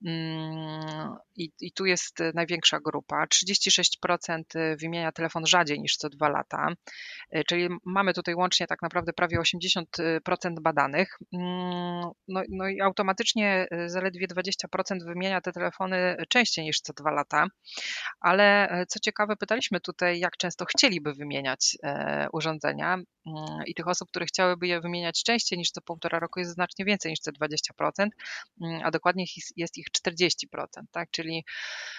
Mm, 0.06 1.16
I, 1.36 1.50
I 1.60 1.72
tu 1.72 1.86
jest 1.86 2.18
największa 2.34 2.80
grupa. 2.80 3.26
36% 3.26 4.76
wymienia 4.80 5.12
telefon 5.12 5.46
rzadziej 5.46 5.80
niż 5.80 5.96
co 5.96 6.08
dwa 6.08 6.28
lata, 6.28 6.68
czyli 7.46 7.68
mamy 7.84 8.12
tutaj 8.12 8.34
łącznie 8.34 8.66
tak 8.66 8.82
naprawdę 8.82 9.12
prawie 9.12 9.38
80% 9.38 10.60
badanych. 10.60 11.18
No, 12.36 12.42
no 12.48 12.68
i 12.68 12.80
automatycznie 12.80 13.66
y, 13.72 13.90
zaledwie 13.90 14.26
20% 14.28 15.04
wymienia 15.06 15.40
te 15.40 15.52
telefony 15.52 16.16
częściej 16.28 16.64
niż 16.64 16.80
co 16.80 16.92
dwa 16.92 17.10
lata. 17.10 17.46
Ale 18.20 18.68
e, 18.68 18.86
co 18.86 19.00
ciekawe, 19.00 19.36
pytaliśmy 19.36 19.80
tutaj, 19.80 20.18
jak 20.18 20.36
często 20.36 20.64
chcieliby 20.64 21.14
wymieniać 21.14 21.76
e, 21.82 22.26
urządzenia 22.32 22.94
mm, 22.94 23.04
i 23.66 23.74
tych 23.74 23.88
osób, 23.88 24.08
które 24.08 24.26
chciałyby 24.26 24.66
je 24.66 24.80
wymieniać 24.80 25.22
częściej 25.22 25.58
niż 25.58 25.70
co 25.70 25.80
półtora 25.80 26.18
roku 26.18 26.40
jest 26.40 26.52
znacznie 26.52 26.84
więcej 26.84 27.10
niż 27.10 27.20
te 27.20 27.30
20%, 27.32 28.08
mm, 28.62 28.80
a 28.84 28.90
dokładnie 28.90 29.24
jest 29.56 29.78
ich 29.78 29.86
40%, 29.90 30.66
tak? 30.92 31.10
Czyli 31.10 31.44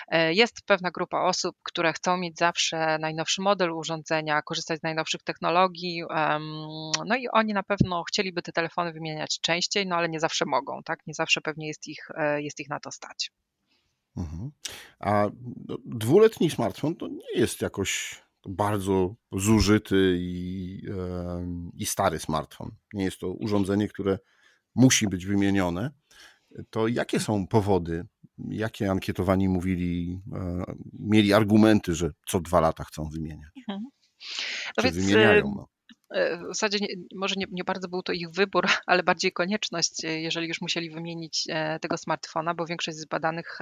e, 0.07 0.33
jest 0.33 0.61
pewna 0.65 0.91
grupa 0.91 1.21
osób, 1.21 1.55
które 1.63 1.93
chcą 1.93 2.17
mieć 2.17 2.37
zawsze 2.37 2.97
najnowszy 2.99 3.41
model 3.41 3.71
urządzenia, 3.71 4.41
korzystać 4.41 4.79
z 4.79 4.83
najnowszych 4.83 5.23
technologii, 5.23 6.03
no 7.05 7.15
i 7.15 7.27
oni 7.29 7.53
na 7.53 7.63
pewno 7.63 8.03
chcieliby 8.03 8.41
te 8.41 8.51
telefony 8.51 8.93
wymieniać 8.93 9.39
częściej, 9.41 9.87
no 9.87 9.95
ale 9.95 10.09
nie 10.09 10.19
zawsze 10.19 10.26
mogą, 10.45 10.83
tak? 10.83 10.99
Nie 11.07 11.13
zawsze 11.13 11.41
pewnie 11.41 11.67
jest 11.67 11.87
ich, 11.87 12.07
e, 12.15 12.41
jest 12.41 12.59
ich 12.59 12.69
na 12.69 12.79
to 12.79 12.91
stać. 12.91 13.31
Mhm. 14.17 14.51
A 14.99 15.29
no, 15.67 15.77
dwuletni 15.85 16.49
smartfon 16.49 16.95
to 16.95 17.07
nie 17.07 17.39
jest 17.39 17.61
jakoś 17.61 18.21
bardzo 18.47 19.15
zużyty 19.31 20.15
i, 20.19 20.81
i 21.73 21.85
stary 21.85 22.19
smartfon. 22.19 22.71
Nie 22.93 23.03
jest 23.03 23.19
to 23.19 23.33
urządzenie, 23.33 23.87
które 23.87 24.19
musi 24.75 25.07
być 25.07 25.25
wymienione. 25.25 25.91
To 26.69 26.87
jakie 26.87 27.19
są 27.19 27.47
powody? 27.47 28.05
Jakie 28.49 28.91
ankietowani 28.91 29.49
mówili, 29.49 30.21
e, 30.33 30.63
mieli 30.99 31.33
argumenty, 31.33 31.95
że 31.95 32.11
co 32.27 32.39
dwa 32.39 32.59
lata 32.59 32.83
chcą 32.83 33.09
wymieniać? 33.09 33.51
Mhm. 33.57 33.85
No 34.77 34.83
więc, 34.83 34.95
wymieniają? 34.95 35.53
No? 35.55 35.67
E, 36.09 36.37
w 36.37 36.47
zasadzie 36.47 36.77
nie, 36.81 36.87
może 37.15 37.35
nie, 37.37 37.45
nie, 37.51 37.63
bardzo 37.63 37.87
był 37.87 38.03
to 38.03 38.13
ich 38.13 38.31
wybór, 38.31 38.67
ale 38.85 39.03
bardziej 39.03 39.31
konieczność, 39.31 40.05
e, 40.05 40.19
jeżeli 40.21 40.47
już 40.47 40.61
musieli 40.61 40.89
wymienić 40.89 41.43
e, 41.49 41.79
tego 41.79 41.97
smartfona, 41.97 42.53
bo 42.53 42.65
większość 42.65 42.97
z 42.97 43.05
badanych 43.05 43.59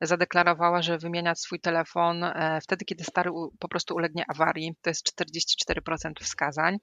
zadeklarowała, 0.00 0.82
że 0.82 0.98
wymienia 0.98 1.34
swój 1.34 1.60
telefon 1.60 2.24
wtedy, 2.62 2.84
kiedy 2.84 3.04
stary 3.04 3.30
po 3.58 3.68
prostu 3.68 3.94
ulegnie 3.94 4.24
awarii. 4.28 4.74
To 4.82 4.90
jest 4.90 5.20
44% 5.20 6.12
wskazań, 6.20 6.78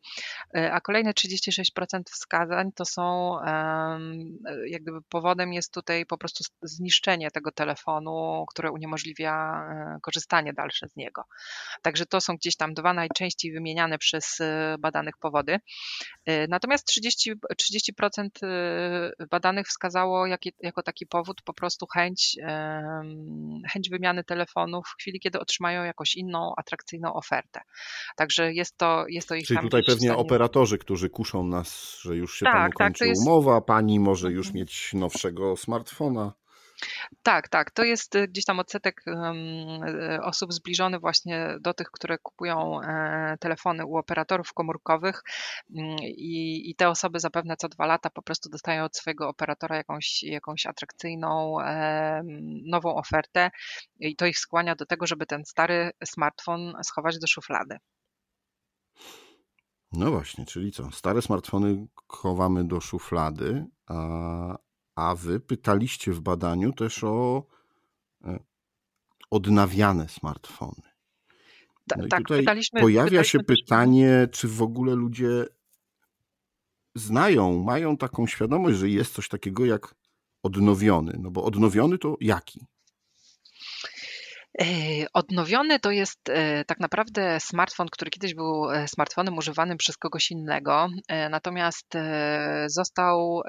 a 0.71 0.81
kolejne 0.81 1.11
36% 1.11 2.01
wskazań 2.11 2.71
to 2.71 2.85
są 2.85 3.35
jak 4.65 4.81
gdyby 4.81 5.01
powodem 5.01 5.53
jest 5.53 5.73
tutaj 5.73 6.05
po 6.05 6.17
prostu 6.17 6.43
zniszczenie 6.61 7.31
tego 7.31 7.51
telefonu, 7.51 8.45
które 8.49 8.71
uniemożliwia 8.71 9.63
korzystanie 10.01 10.53
dalsze 10.53 10.87
z 10.87 10.95
niego. 10.95 11.23
Także 11.81 12.05
to 12.05 12.21
są 12.21 12.35
gdzieś 12.35 12.55
tam 12.55 12.73
dwa 12.73 12.93
najczęściej 12.93 13.51
wymieniane 13.51 13.97
przez 13.97 14.41
badanych 14.79 15.17
powody. 15.17 15.59
Y, 16.29 16.47
natomiast 16.49 16.85
30, 16.87 17.33
30% 17.57 18.27
y, 18.43 19.27
badanych 19.31 19.67
wskazało 19.67 20.27
jako 20.59 20.83
taki 20.83 21.05
powód 21.07 21.41
po 21.41 21.53
prostu 21.53 21.85
chęć, 21.93 22.37
chęć 23.73 23.89
wymiany 23.89 24.23
telefonu 24.23 24.81
w 24.83 25.01
chwili, 25.01 25.19
kiedy 25.19 25.39
otrzymają 25.39 25.83
jakąś 25.83 26.15
inną, 26.15 26.53
atrakcyjną 26.57 27.13
ofertę. 27.13 27.61
Także 28.15 28.53
jest 28.53 28.77
to, 28.77 29.05
jest 29.07 29.27
to 29.27 29.35
ich 29.35 29.45
Czyli 29.45 29.59
tutaj 29.59 29.83
pewnie 29.83 30.07
stanie... 30.07 30.21
operatorzy, 30.21 30.77
którzy 30.77 31.09
kuszą 31.09 31.43
nas, 31.43 31.99
że 32.01 32.15
już 32.15 32.35
się 32.35 32.45
tak, 32.45 32.53
panu 32.53 32.69
tak, 32.69 32.77
kończy 32.77 33.07
jest... 33.07 33.27
umowa, 33.27 33.61
pani 33.61 33.99
może 33.99 34.31
już 34.31 34.47
mhm. 34.47 34.55
mieć 34.55 34.93
nowszego 34.93 35.57
smartfona. 35.57 36.33
Tak, 37.23 37.49
tak. 37.49 37.71
To 37.71 37.83
jest 37.83 38.15
y, 38.15 38.27
gdzieś 38.27 38.45
tam 38.45 38.59
odsetek 38.59 39.01
y, 39.07 40.23
osób 40.23 40.53
zbliżony 40.53 40.99
właśnie 40.99 41.55
do 41.61 41.73
tych, 41.73 41.87
które 41.91 42.17
kupują 42.17 42.81
e, 42.81 43.37
telefony 43.39 43.85
u 43.85 43.97
operatorów 43.97 44.53
komórkowych 44.53 45.23
mm, 45.75 45.97
i, 46.03 46.69
i 46.69 46.75
te 46.75 46.89
osoby 46.89 47.19
zapewne 47.19 47.55
co 47.57 47.69
dwa 47.69 47.85
lata 47.85 48.09
po 48.09 48.21
prostu 48.21 48.49
dostają 48.49 48.83
od 48.83 48.97
swojego 48.97 49.29
operatora 49.29 49.77
jakąś, 49.77 50.23
jakąś 50.23 50.65
atrakcyjną, 50.65 51.57
nową 52.65 52.95
ofertę 52.95 53.49
i 53.99 54.15
to 54.15 54.25
ich 54.25 54.39
skłania 54.39 54.75
do 54.75 54.85
tego, 54.85 55.07
żeby 55.07 55.25
ten 55.25 55.45
stary 55.45 55.91
smartfon 56.05 56.73
schować 56.83 57.19
do 57.19 57.27
szuflady. 57.27 57.77
No 59.91 60.11
właśnie, 60.11 60.45
czyli 60.45 60.71
co? 60.71 60.91
Stare 60.91 61.21
smartfony 61.21 61.87
chowamy 62.07 62.67
do 62.67 62.81
szuflady, 62.81 63.65
a, 63.87 64.57
a 64.99 65.15
wy 65.15 65.39
pytaliście 65.39 66.11
w 66.11 66.21
badaniu 66.21 66.73
też 66.73 67.03
o 67.03 67.43
e, 68.23 68.39
odnawiane 69.31 70.09
smartfony. 70.09 70.81
No 71.97 72.07
tak, 72.07 72.19
tutaj 72.19 72.39
pytaliśmy, 72.39 72.81
pojawia 72.81 73.09
pytaliśmy 73.09 73.39
się 73.39 73.43
pytanie, 73.43 74.27
czy 74.31 74.47
w 74.47 74.61
ogóle 74.61 74.95
ludzie 74.95 75.45
znają, 76.95 77.63
mają 77.63 77.97
taką 77.97 78.27
świadomość, 78.27 78.77
że 78.77 78.89
jest 78.89 79.13
coś 79.13 79.29
takiego 79.29 79.65
jak 79.65 79.95
odnowiony. 80.43 81.13
No 81.19 81.31
bo 81.31 81.43
odnowiony 81.43 81.97
to 81.97 82.17
jaki? 82.21 82.65
E, 84.57 84.65
odnowiony 85.13 85.79
to 85.79 85.91
jest 85.91 86.29
e, 86.29 86.65
tak 86.65 86.79
naprawdę 86.79 87.39
smartfon, 87.39 87.87
który 87.91 88.11
kiedyś 88.11 88.33
był 88.33 88.71
e, 88.71 88.87
smartfonem 88.87 89.37
używanym 89.37 89.77
przez 89.77 89.97
kogoś 89.97 90.31
innego, 90.31 90.87
natomiast 91.29 91.93
został 92.67 93.41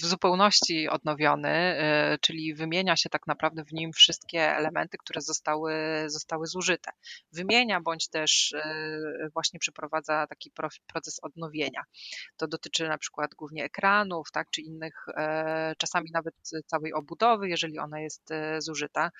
w 0.00 0.06
zupełności 0.06 0.88
odnowiony, 0.88 1.76
czyli 2.20 2.54
wymienia 2.54 2.96
się 2.96 3.08
tak 3.08 3.26
naprawdę 3.26 3.64
w 3.64 3.72
nim 3.72 3.92
wszystkie 3.92 4.56
elementy, 4.56 4.98
które 4.98 5.20
zostały, 5.20 5.74
zostały 6.06 6.46
zużyte. 6.46 6.90
Wymienia 7.32 7.80
bądź 7.80 8.08
też 8.08 8.54
właśnie 9.32 9.60
przeprowadza 9.60 10.26
taki 10.26 10.50
proces 10.86 11.18
odnowienia. 11.22 11.82
To 12.36 12.46
dotyczy 12.46 12.88
na 12.88 12.98
przykład 12.98 13.34
głównie 13.34 13.64
ekranów, 13.64 14.28
tak, 14.32 14.50
czy 14.50 14.60
innych, 14.60 15.06
czasami 15.78 16.10
nawet 16.12 16.34
całej 16.66 16.92
obudowy, 16.92 17.48
jeżeli 17.48 17.78
ona 17.78 18.00
jest 18.00 18.28
zużyta. 18.58 19.10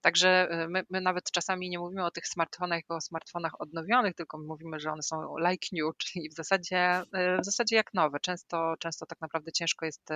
Także 0.00 0.48
y, 0.64 0.68
my, 0.68 0.82
my, 0.90 1.00
nawet 1.00 1.30
czasami 1.30 1.70
nie 1.70 1.78
mówimy 1.78 2.04
o 2.04 2.10
tych 2.10 2.26
smartfonach 2.26 2.78
jako 2.78 2.96
o 2.96 3.00
smartfonach 3.00 3.60
odnowionych, 3.60 4.14
tylko 4.14 4.38
mówimy, 4.38 4.80
że 4.80 4.90
one 4.92 5.02
są 5.02 5.36
like 5.38 5.66
new, 5.72 5.96
czyli 6.04 6.28
w 6.28 6.34
zasadzie, 6.34 7.00
y, 7.00 7.40
w 7.40 7.44
zasadzie 7.44 7.76
jak 7.76 7.94
nowe. 7.94 8.20
Często, 8.20 8.74
często 8.78 9.06
tak 9.06 9.20
naprawdę 9.20 9.52
ciężko 9.52 9.86
jest 9.86 10.10
y, 10.10 10.14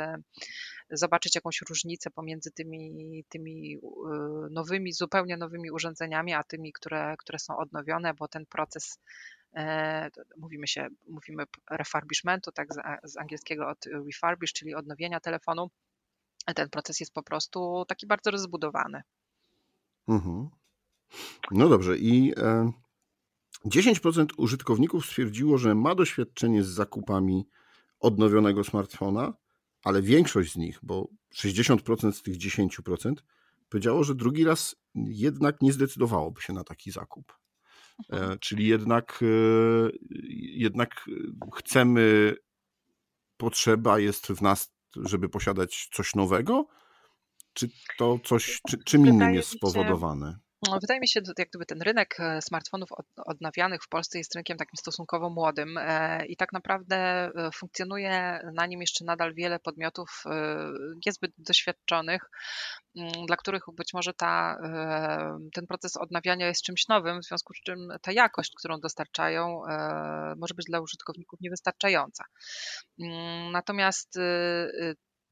zobaczyć 0.90 1.34
jakąś 1.34 1.60
różnicę 1.68 2.10
pomiędzy 2.10 2.50
tymi, 2.50 3.24
tymi 3.28 3.78
nowymi, 4.50 4.92
zupełnie 4.92 5.36
nowymi 5.36 5.70
urządzeniami, 5.70 6.34
a 6.34 6.44
tymi, 6.44 6.72
które, 6.72 7.14
które 7.18 7.38
są 7.38 7.56
odnowione, 7.56 8.14
bo 8.14 8.28
ten 8.28 8.46
proces 8.46 8.98
e, 9.56 10.10
mówimy 10.36 10.66
się, 10.66 10.88
mówimy 11.08 11.44
refurbishmentu, 11.70 12.52
tak 12.52 12.68
z 13.04 13.16
angielskiego 13.16 13.68
od 13.68 13.86
refurbish, 13.86 14.52
czyli 14.52 14.74
odnowienia 14.74 15.20
telefonu. 15.20 15.70
Ten 16.54 16.70
proces 16.70 17.00
jest 17.00 17.12
po 17.12 17.22
prostu 17.22 17.84
taki 17.88 18.06
bardzo 18.06 18.30
rozbudowany. 18.30 19.02
Mhm. 20.10 20.48
No 21.50 21.68
dobrze, 21.68 21.98
i 21.98 22.34
10% 23.64 24.20
e, 24.20 24.26
użytkowników 24.36 25.06
stwierdziło, 25.06 25.58
że 25.58 25.74
ma 25.74 25.94
doświadczenie 25.94 26.64
z 26.64 26.68
zakupami 26.68 27.48
odnowionego 28.00 28.64
smartfona, 28.64 29.34
ale 29.84 30.02
większość 30.02 30.52
z 30.52 30.56
nich, 30.56 30.78
bo 30.82 31.08
60% 31.34 32.12
z 32.12 32.22
tych 32.22 32.36
10%, 32.36 33.14
powiedziało, 33.68 34.04
że 34.04 34.14
drugi 34.14 34.44
raz 34.44 34.76
jednak 34.94 35.62
nie 35.62 35.72
zdecydowałoby 35.72 36.40
się 36.42 36.52
na 36.52 36.64
taki 36.64 36.90
zakup. 36.90 37.32
E, 37.98 38.12
mhm. 38.12 38.38
Czyli 38.38 38.66
jednak, 38.66 39.20
e, 39.22 39.90
jednak 40.40 41.10
chcemy, 41.54 42.34
potrzeba 43.36 43.98
jest 43.98 44.26
w 44.26 44.42
nas, 44.42 44.72
żeby 44.96 45.28
posiadać 45.28 45.88
coś 45.92 46.14
nowego, 46.14 46.66
czy 47.52 47.68
to 47.98 48.18
coś, 48.24 48.60
czy, 48.68 48.78
czym 48.84 49.06
innym 49.06 49.34
jest 49.34 49.48
spowodowane? 49.48 50.38
No, 50.68 50.78
wydaje 50.80 51.00
mi 51.00 51.08
się, 51.08 51.20
że 51.26 51.32
jak 51.38 51.48
gdyby 51.48 51.66
ten 51.66 51.82
rynek 51.82 52.20
e, 52.20 52.42
smartfonów 52.42 52.88
odnawianych 53.26 53.82
w 53.82 53.88
Polsce 53.88 54.18
jest 54.18 54.34
rynkiem 54.34 54.58
takim 54.58 54.76
stosunkowo 54.76 55.30
młodym 55.30 55.78
e, 55.78 56.26
i 56.26 56.36
tak 56.36 56.52
naprawdę 56.52 56.96
e, 56.96 57.30
funkcjonuje 57.54 58.40
na 58.54 58.66
nim 58.66 58.80
jeszcze 58.80 59.04
nadal 59.04 59.34
wiele 59.34 59.58
podmiotów 59.58 60.24
niezbyt 61.06 61.32
doświadczonych, 61.38 62.30
mm, 62.96 63.26
dla 63.26 63.36
których 63.36 63.62
być 63.72 63.94
może 63.94 64.14
ta, 64.14 64.58
ten 65.52 65.66
proces 65.66 65.96
odnawiania 65.96 66.46
jest 66.46 66.62
czymś 66.62 66.88
nowym, 66.88 67.20
w 67.20 67.24
związku 67.24 67.54
z 67.54 67.60
czym 67.60 67.88
ta 68.02 68.12
jakość, 68.12 68.52
którą 68.58 68.80
dostarczają, 68.80 69.62
może 70.36 70.54
być 70.54 70.66
dla 70.66 70.80
użytkowników 70.80 71.40
niewystarczająca. 71.40 72.24
Mm, 73.00 73.52
natomiast 73.52 74.18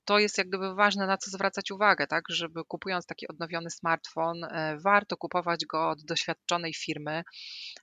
to 0.08 0.18
jest 0.18 0.38
jak 0.38 0.48
gdyby 0.48 0.74
ważne, 0.74 1.06
na 1.06 1.16
co 1.16 1.30
zwracać 1.30 1.70
uwagę, 1.70 2.06
tak, 2.06 2.24
żeby 2.28 2.64
kupując 2.64 3.06
taki 3.06 3.28
odnowiony 3.28 3.70
smartfon, 3.70 4.44
e, 4.44 4.78
warto 4.84 5.16
kupować 5.16 5.66
go 5.66 5.90
od 5.90 6.04
doświadczonej 6.04 6.74
firmy, 6.74 7.22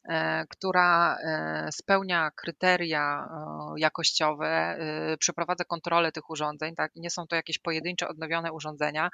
e, 0.10 0.46
która 0.50 1.18
e, 1.18 1.70
spełnia 1.72 2.32
kryteria 2.36 3.28
jakościowe, 3.78 4.78
przeprowadza 5.20 5.64
kontrolę 5.64 6.12
tych 6.12 6.30
urządzeń, 6.30 6.76
tak, 6.76 6.92
nie 6.96 7.10
są 7.10 7.28
to 7.28 7.36
jakieś 7.36 7.60
pojedyncze 7.60 8.08
odnowione 8.08 8.52
urządzenia, 8.52 9.10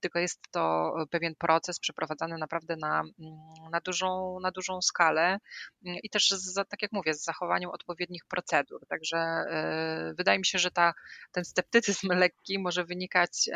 tylko 0.00 0.18
jest 0.18 0.40
to 0.50 0.94
pewien 1.10 1.34
proces 1.38 1.80
przeprowadzany 1.80 2.38
naprawdę 2.38 2.76
na, 2.76 3.00
mm, 3.00 3.10
na, 3.70 3.80
dużą, 3.80 4.38
na 4.42 4.50
dużą 4.50 4.82
skalę 4.82 5.38
mm, 5.86 5.98
i 6.02 6.10
też, 6.10 6.30
z, 6.30 6.54
tak 6.54 6.82
jak 6.82 6.92
mówię, 6.92 7.14
z 7.14 7.24
zachowaniem 7.24 7.70
odpowiednich 7.70 8.22
procedur. 8.28 8.86
Także 8.88 9.44
wydaje 10.18 10.38
mi 10.38 10.46
się, 10.46 10.58
że 10.58 10.70
ta, 10.70 10.92
ten 11.32 11.44
sceptycyzm 11.44 12.08
lekki 12.24 12.51
może 12.58 12.84
wynikać, 12.84 13.50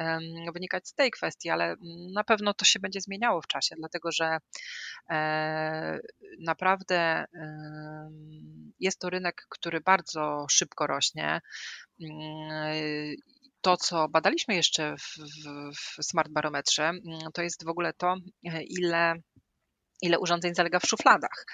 wynikać 0.54 0.88
z 0.88 0.94
tej 0.94 1.10
kwestii, 1.10 1.50
ale 1.50 1.76
na 2.14 2.24
pewno 2.24 2.54
to 2.54 2.64
się 2.64 2.80
będzie 2.80 3.00
zmieniało 3.00 3.42
w 3.42 3.46
czasie, 3.46 3.76
dlatego 3.78 4.12
że 4.12 4.38
e, 5.10 5.98
naprawdę 6.38 7.24
jest 8.80 9.00
to 9.00 9.10
rynek, 9.10 9.46
który 9.48 9.80
bardzo 9.80 10.46
szybko 10.50 10.86
rośnie. 10.86 11.40
Mm, 12.00 13.14
to, 13.60 13.76
co 13.76 14.08
badaliśmy 14.08 14.54
jeszcze 14.54 14.96
w, 14.96 15.18
w, 15.18 15.72
w 15.76 16.04
Smart 16.04 16.30
Barometrze, 16.30 16.88
mm, 16.88 17.02
to 17.34 17.42
jest 17.42 17.64
w 17.64 17.68
ogóle 17.68 17.92
to, 17.92 18.16
e, 18.44 18.62
ile 18.62 19.14
ile 20.02 20.18
urządzeń 20.18 20.54
zalega 20.54 20.80
w 20.80 20.86
szufladach. 20.86 21.46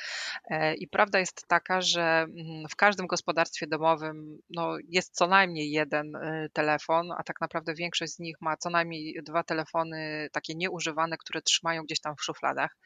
E, 0.50 0.74
I 0.74 0.88
prawda 0.88 1.18
jest 1.18 1.46
taka, 1.48 1.80
że 1.80 2.02
mm, 2.02 2.68
w 2.70 2.76
każdym 2.76 3.06
gospodarstwie 3.06 3.66
domowym 3.66 4.38
no, 4.50 4.76
jest 4.88 5.14
co 5.14 5.26
najmniej 5.26 5.70
jeden 5.70 6.16
y, 6.16 6.50
telefon, 6.52 7.12
a 7.18 7.22
tak 7.22 7.40
naprawdę 7.40 7.74
większość 7.74 8.12
z 8.12 8.18
nich 8.18 8.36
ma 8.40 8.56
co 8.56 8.70
najmniej 8.70 9.20
dwa 9.22 9.42
telefony 9.42 10.28
takie 10.32 10.54
nieużywane, 10.54 11.16
które 11.18 11.42
trzymają 11.42 11.82
gdzieś 11.82 12.00
tam 12.00 12.16
w 12.16 12.22
szufladach. 12.24 12.76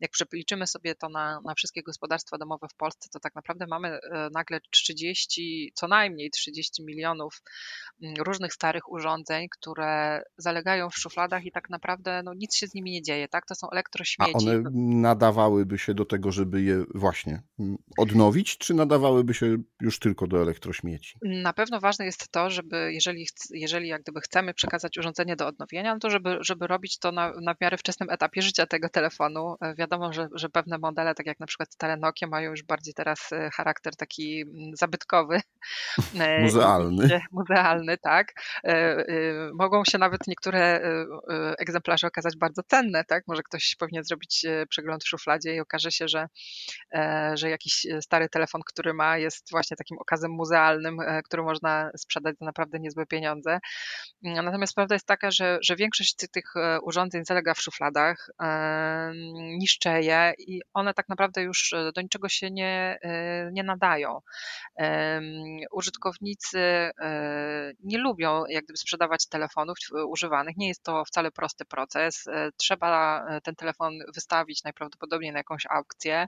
Jak 0.00 0.10
przeliczymy 0.10 0.66
sobie 0.66 0.94
to 0.94 1.08
na, 1.08 1.40
na 1.44 1.54
wszystkie 1.54 1.82
gospodarstwa 1.82 2.38
domowe 2.38 2.68
w 2.68 2.74
Polsce, 2.74 3.08
to 3.12 3.20
tak 3.20 3.34
naprawdę 3.34 3.66
mamy 3.66 3.88
e, 3.88 4.28
nagle 4.32 4.60
30, 4.70 5.72
co 5.74 5.88
najmniej 5.88 6.30
30 6.30 6.84
milionów 6.84 7.42
mm, 8.02 8.14
różnych 8.18 8.52
starych 8.52 8.92
urządzeń, 8.92 9.48
które 9.48 10.22
zalegają 10.36 10.90
w 10.90 10.98
szufladach 10.98 11.44
i 11.44 11.52
tak 11.52 11.70
naprawdę 11.70 12.22
no, 12.24 12.34
nic 12.34 12.56
się 12.56 12.66
z 12.66 12.74
nimi 12.74 12.90
nie 12.90 13.02
dzieje. 13.02 13.28
Tak? 13.28 13.46
To 13.46 13.54
są 13.54 13.70
elektrośmieci. 13.70 14.46
Nadawałyby 15.04 15.78
się 15.78 15.94
do 15.94 16.04
tego, 16.04 16.32
żeby 16.32 16.62
je 16.62 16.84
właśnie 16.94 17.42
odnowić, 17.98 18.58
czy 18.58 18.74
nadawałyby 18.74 19.34
się 19.34 19.56
już 19.80 19.98
tylko 19.98 20.26
do 20.26 20.42
elektrośmieci? 20.42 21.18
Na 21.22 21.52
pewno 21.52 21.80
ważne 21.80 22.04
jest 22.04 22.28
to, 22.30 22.50
żeby 22.50 22.92
jeżeli, 22.92 23.26
jeżeli 23.50 23.88
jak 23.88 24.02
gdyby 24.02 24.20
chcemy 24.20 24.54
przekazać 24.54 24.98
urządzenie 24.98 25.36
do 25.36 25.46
odnowienia, 25.46 25.94
no 25.94 26.00
to 26.00 26.10
żeby, 26.10 26.38
żeby 26.40 26.66
robić 26.66 26.98
to 26.98 27.12
na, 27.12 27.32
na 27.42 27.54
w 27.54 27.60
miarę 27.60 27.76
wczesnym 27.76 28.10
etapie 28.10 28.42
życia 28.42 28.66
tego 28.66 28.88
telefonu. 28.88 29.56
E, 29.60 29.74
wiadomo, 29.74 30.12
że, 30.12 30.28
że 30.34 30.48
pewne 30.48 30.78
modele, 30.78 31.14
tak 31.14 31.26
jak 31.26 31.40
na 31.40 31.46
przykład 31.46 31.72
stare 31.72 31.96
Nokia, 31.96 32.26
mają 32.26 32.50
już 32.50 32.62
bardziej 32.62 32.94
teraz 32.94 33.32
e, 33.32 33.50
charakter 33.50 33.96
taki 33.96 34.40
mm, 34.40 34.76
zabytkowy. 34.76 35.40
E, 36.20 36.42
muzealny. 36.42 37.20
Muzealny, 37.32 37.98
tak. 37.98 38.32
Mogą 39.54 39.84
się 39.84 39.98
nawet 39.98 40.20
niektóre 40.26 40.80
egzemplarze 41.58 42.06
okazać 42.06 42.36
bardzo 42.36 42.62
cenne, 42.62 43.04
tak? 43.04 43.24
Może 43.26 43.42
ktoś 43.42 43.76
powinien 43.78 44.04
zrobić 44.04 44.46
przegląd 44.68 44.93
przegląd 44.94 45.04
w 45.04 45.08
szufladzie 45.08 45.54
i 45.54 45.60
okaże 45.60 45.90
się, 45.90 46.08
że, 46.08 46.28
e, 46.94 47.32
że 47.34 47.50
jakiś 47.50 47.86
e, 47.86 48.02
stary 48.02 48.28
telefon, 48.28 48.62
który 48.66 48.94
ma, 48.94 49.18
jest 49.18 49.50
właśnie 49.50 49.76
takim 49.76 49.98
okazem 49.98 50.30
muzealnym, 50.30 51.00
e, 51.00 51.22
który 51.22 51.42
można 51.42 51.90
sprzedać 51.96 52.36
za 52.38 52.44
naprawdę 52.44 52.78
niezłe 52.80 53.06
pieniądze. 53.06 53.58
Natomiast 54.22 54.74
prawda 54.74 54.94
jest 54.94 55.06
taka, 55.06 55.30
że, 55.30 55.58
że 55.62 55.76
większość 55.76 56.16
tych 56.32 56.44
urządzeń 56.82 57.24
zalega 57.24 57.54
w 57.54 57.60
szufladach, 57.60 58.30
niszczeje 59.58 60.32
i 60.38 60.60
one 60.74 60.94
tak 60.94 61.08
naprawdę 61.08 61.42
już 61.42 61.74
do 61.94 62.00
niczego 62.00 62.28
się 62.28 62.50
nie, 62.50 62.98
nie 63.52 63.62
nadają. 63.62 64.20
Użytkownicy 65.72 66.90
nie 67.80 67.98
lubią 67.98 68.44
jak 68.48 68.64
gdyby 68.64 68.76
sprzedawać 68.76 69.28
telefonów 69.28 69.76
używanych. 70.08 70.56
Nie 70.56 70.68
jest 70.68 70.82
to 70.82 71.04
wcale 71.04 71.30
prosty 71.30 71.64
proces. 71.64 72.24
Trzeba 72.56 73.26
ten 73.42 73.54
telefon 73.54 73.92
wystawić 74.14 74.64
najprawdopodobniej 74.64 74.83
najprawdopodobniej 74.84 75.32
na 75.32 75.38
jakąś 75.38 75.66
aukcję, 75.70 76.26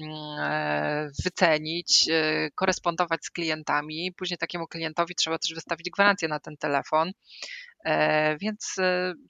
mm, 0.00 0.12
e, 0.38 1.10
wycenić, 1.24 2.08
e, 2.10 2.50
korespondować 2.54 3.24
z 3.24 3.30
klientami. 3.30 4.12
Później 4.16 4.38
takiemu 4.38 4.66
klientowi 4.66 5.14
trzeba 5.14 5.38
też 5.38 5.54
wystawić 5.54 5.90
gwarancję 5.90 6.28
na 6.28 6.40
ten 6.40 6.56
telefon. 6.56 7.12
E, 7.84 8.36
więc 8.38 8.76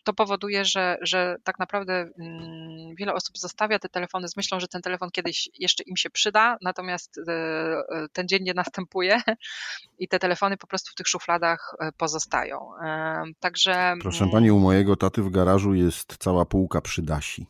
to 0.05 0.13
powoduje, 0.13 0.65
że, 0.65 0.97
że 1.03 1.37
tak 1.45 1.59
naprawdę 1.59 1.93
mm, 1.95 2.95
wiele 2.99 3.15
osób 3.15 3.39
zostawia 3.39 3.79
te 3.79 3.89
telefony 3.89 4.29
z 4.29 4.37
myślą, 4.37 4.61
że 4.61 4.69
ten 4.69 4.83
telefon 4.83 5.11
kiedyś 5.11 5.49
jeszcze 5.59 5.83
im 5.83 5.97
się 5.97 6.11
przyda, 6.11 6.57
natomiast 6.63 7.21
ten 8.13 8.29
dzień 8.29 8.43
nie 8.43 8.55
następuje 8.55 9.21
i 9.99 10.09
te 10.09 10.19
telefony 10.19 10.57
po 10.57 10.67
prostu 10.67 10.91
w 10.93 10.95
tych 10.95 11.09
szufladach 11.09 11.75
pozostają. 11.97 12.71
Także. 13.41 13.95
Proszę 14.01 14.29
pani, 14.33 14.51
u 14.51 14.59
mojego 14.59 14.97
taty 14.97 15.23
w 15.23 15.31
garażu 15.31 15.75
jest 15.75 16.17
cała 16.19 16.45
półka 16.45 16.81
przydasi. 16.81 17.47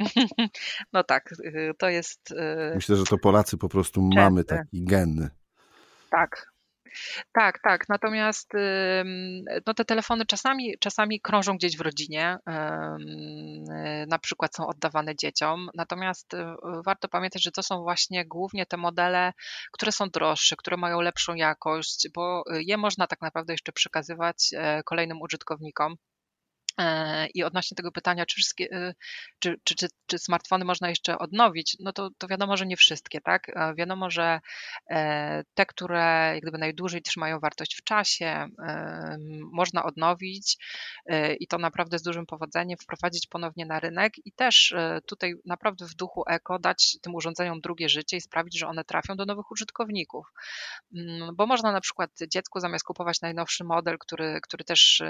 No 0.92 1.04
tak, 1.04 1.32
y, 1.32 1.72
to 1.78 1.88
jest. 1.88 2.30
Y, 2.30 2.72
Myślę, 2.74 2.96
że 2.96 3.04
to 3.04 3.18
Polacy 3.18 3.58
po 3.58 3.68
prostu 3.68 4.00
częste. 4.00 4.20
mamy 4.20 4.44
taki 4.44 4.84
gen. 4.84 5.30
Tak. 6.10 6.50
Tak, 7.32 7.58
tak. 7.62 7.88
Natomiast 7.88 8.52
no, 9.66 9.74
te 9.74 9.84
telefony 9.84 10.26
czasami, 10.26 10.74
czasami 10.80 11.20
krążą 11.20 11.56
gdzieś 11.56 11.76
w 11.76 11.80
rodzinie, 11.80 12.38
na 14.08 14.18
przykład 14.18 14.56
są 14.56 14.66
oddawane 14.66 15.16
dzieciom. 15.16 15.68
Natomiast 15.74 16.34
y, 16.34 16.38
warto 16.84 17.08
pamiętać, 17.08 17.42
że 17.42 17.50
to 17.52 17.62
są 17.62 17.82
właśnie 17.82 18.26
głównie 18.26 18.66
te 18.66 18.76
modele, 18.76 19.32
które 19.72 19.92
są 19.92 20.08
droższe, 20.10 20.56
które 20.56 20.76
mają 20.76 21.00
lepszą 21.00 21.34
jakość, 21.34 22.08
bo 22.14 22.44
je 22.52 22.76
można 22.76 23.06
tak 23.06 23.20
naprawdę 23.20 23.52
jeszcze 23.52 23.72
przekazywać 23.72 24.50
e, 24.52 24.82
kolejnym 24.82 25.20
użytkownikom. 25.20 25.96
E, 26.80 27.26
I 27.34 27.44
odnośnie 27.44 27.74
tego 27.74 27.92
pytania, 27.92 28.26
czy, 28.26 28.36
wszystkie, 28.36 28.68
e, 28.72 28.94
czy, 29.38 29.56
czy, 29.64 29.74
czy, 29.74 29.86
czy, 30.06 30.18
smartfony 30.18 30.64
można 30.64 30.88
jeszcze 30.88 31.18
odnowić, 31.18 31.76
no 31.80 31.92
to, 31.92 32.10
to 32.18 32.28
wiadomo, 32.28 32.56
że 32.56 32.66
nie 32.66 32.76
wszystkie, 32.76 33.20
tak? 33.20 33.48
E, 33.48 33.74
wiadomo, 33.74 34.10
że 34.10 34.40
te, 35.54 35.66
które 35.66 36.30
jak 36.34 36.42
gdyby 36.42 36.58
najdłużej 36.58 37.02
trzymają 37.02 37.40
wartość 37.40 37.76
w 37.76 37.84
czasie, 37.84 38.46
można 39.52 39.84
odnowić 39.84 40.56
i 41.40 41.46
to 41.46 41.58
naprawdę 41.58 41.98
z 41.98 42.02
dużym 42.02 42.26
powodzeniem 42.26 42.78
wprowadzić 42.78 43.26
ponownie 43.26 43.66
na 43.66 43.80
rynek 43.80 44.12
i 44.24 44.32
też 44.32 44.74
tutaj 45.06 45.34
naprawdę 45.44 45.86
w 45.86 45.94
duchu 45.94 46.24
eko 46.28 46.58
dać 46.58 46.96
tym 47.02 47.14
urządzeniom 47.14 47.60
drugie 47.60 47.88
życie 47.88 48.16
i 48.16 48.20
sprawić, 48.20 48.58
że 48.58 48.66
one 48.66 48.84
trafią 48.84 49.16
do 49.16 49.24
nowych 49.24 49.50
użytkowników. 49.50 50.26
Mm, 50.96 51.36
bo 51.36 51.46
można 51.46 51.72
na 51.72 51.80
przykład 51.80 52.10
dziecku 52.28 52.60
zamiast 52.60 52.84
kupować 52.84 53.20
najnowszy 53.20 53.64
model, 53.64 53.98
który, 53.98 54.40
który 54.42 54.64
też, 54.64 55.02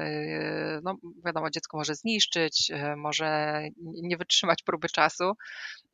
no 0.82 0.96
wiadomo, 1.24 1.50
dziecko 1.60 1.76
może 1.76 1.94
zniszczyć, 1.94 2.70
e, 2.70 2.96
może 2.96 3.60
nie 4.02 4.16
wytrzymać 4.16 4.62
próby 4.62 4.88
czasu. 4.88 5.32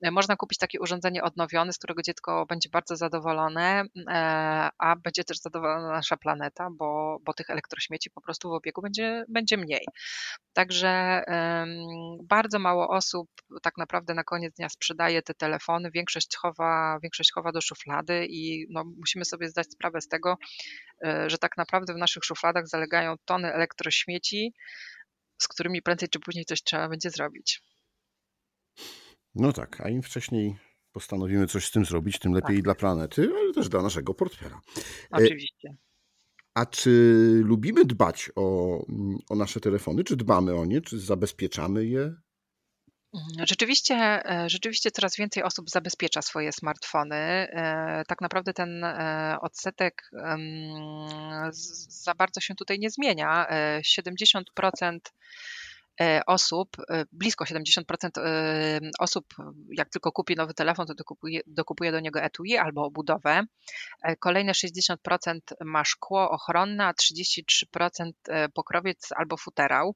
E, 0.03 0.11
można 0.11 0.37
kupić 0.37 0.59
takie 0.59 0.81
urządzenie 0.81 1.23
odnowione, 1.23 1.73
z 1.73 1.79
którego 1.79 2.03
dziecko 2.03 2.47
będzie 2.47 2.69
bardzo 2.69 2.97
zadowolone, 2.97 3.85
e, 4.09 4.69
a 4.79 4.97
będzie 4.97 5.25
też 5.25 5.39
zadowolona 5.39 5.89
nasza 5.89 6.17
planeta, 6.17 6.69
bo, 6.73 7.19
bo 7.25 7.35
tych 7.35 7.51
elektrośmieci 7.51 8.11
po 8.11 8.21
prostu 8.21 8.49
w 8.51 8.53
obiegu 8.53 8.83
będzie, 8.83 9.25
będzie 9.29 9.57
mniej. 9.57 9.85
Także 10.53 11.23
bardzo 12.23 12.59
mało 12.59 12.89
osób 12.89 13.29
tak 13.63 13.77
naprawdę 13.77 14.15
na 14.15 14.25
koniec 14.25 14.55
dnia 14.55 14.69
sprzedaje 14.69 15.23
te 15.23 15.35
telefony, 15.35 15.91
większość 15.91 16.37
chowa, 16.37 16.99
większość 17.03 17.33
chowa 17.33 17.53
do 17.53 17.61
szuflady 17.61 18.27
i 18.27 18.67
no, 18.71 18.85
musimy 18.99 19.25
sobie 19.25 19.49
zdać 19.49 19.67
sprawę 19.73 20.01
z 20.01 20.09
tego, 20.09 20.37
że 21.27 21.39
tak 21.39 21.57
naprawdę 21.57 21.95
w 21.95 21.97
naszych 21.97 22.25
szufladach 22.25 22.69
zalegają 22.69 23.15
tony 23.25 23.53
elektrośmieci, 23.53 24.53
z 25.39 25.49
którymi 25.49 25.83
prędzej 25.83 26.09
czy 26.09 26.21
później 26.21 26.45
coś 26.45 26.63
trzeba 26.63 26.89
będzie 26.89 27.11
zrobić. 27.11 27.63
No 29.35 29.53
tak, 29.53 29.81
a 29.81 29.89
im 29.89 30.03
wcześniej 30.03 30.57
postanowimy 30.93 31.47
coś 31.47 31.67
z 31.67 31.71
tym 31.71 31.85
zrobić, 31.85 32.19
tym 32.19 32.33
lepiej 32.33 32.57
tak. 32.57 32.65
dla 32.65 32.75
planety, 32.75 33.29
ale 33.41 33.53
też 33.53 33.69
dla 33.69 33.83
naszego 33.83 34.15
portfela. 34.15 34.61
E, 34.77 34.83
Oczywiście. 35.11 35.77
A 36.55 36.67
czy 36.67 36.91
lubimy 37.45 37.85
dbać 37.85 38.31
o, 38.37 38.79
o 39.29 39.35
nasze 39.37 39.61
telefony? 39.61 40.05
Czy 40.05 40.17
dbamy 40.17 40.55
o 40.55 40.65
nie? 40.65 40.81
Czy 40.81 40.99
zabezpieczamy 40.99 41.87
je? 41.87 42.15
Mhm. 43.15 43.47
Rzeczywiście, 43.47 43.95
e, 43.95 44.49
rzeczywiście 44.51 44.91
coraz 44.91 45.17
więcej 45.17 45.43
osób 45.43 45.71
zabezpiecza 45.71 46.23
swoje 46.23 46.53
smartfony. 46.53 47.17
E, 47.17 48.03
tak 48.09 48.21
naprawdę 48.21 48.53
ten 48.53 48.85
e, 48.85 49.37
odsetek 49.41 50.11
za 51.89 52.15
bardzo 52.15 52.41
się 52.41 52.55
tutaj 52.55 52.79
nie 52.79 52.91
zmienia. 52.91 53.47
70% 53.99 54.99
osób, 56.27 56.77
blisko 57.13 57.45
70% 57.45 58.11
osób, 58.99 59.27
jak 59.71 59.91
tylko 59.91 60.13
kupi 60.13 60.37
nowy 60.37 60.55
telefon, 60.55 60.87
to 60.87 60.95
dokupuje, 60.95 61.41
dokupuje 61.47 61.93
do 61.93 62.01
niego 62.01 62.21
etui 62.21 62.57
albo 62.57 62.85
obudowę. 62.85 63.43
Kolejne 64.19 64.53
60% 64.53 65.41
ma 65.65 65.85
szkło 65.85 66.31
ochronne, 66.31 66.87
a 66.87 66.93
33% 66.93 68.11
pokrowiec 68.55 69.09
albo 69.17 69.37
futerał. 69.37 69.95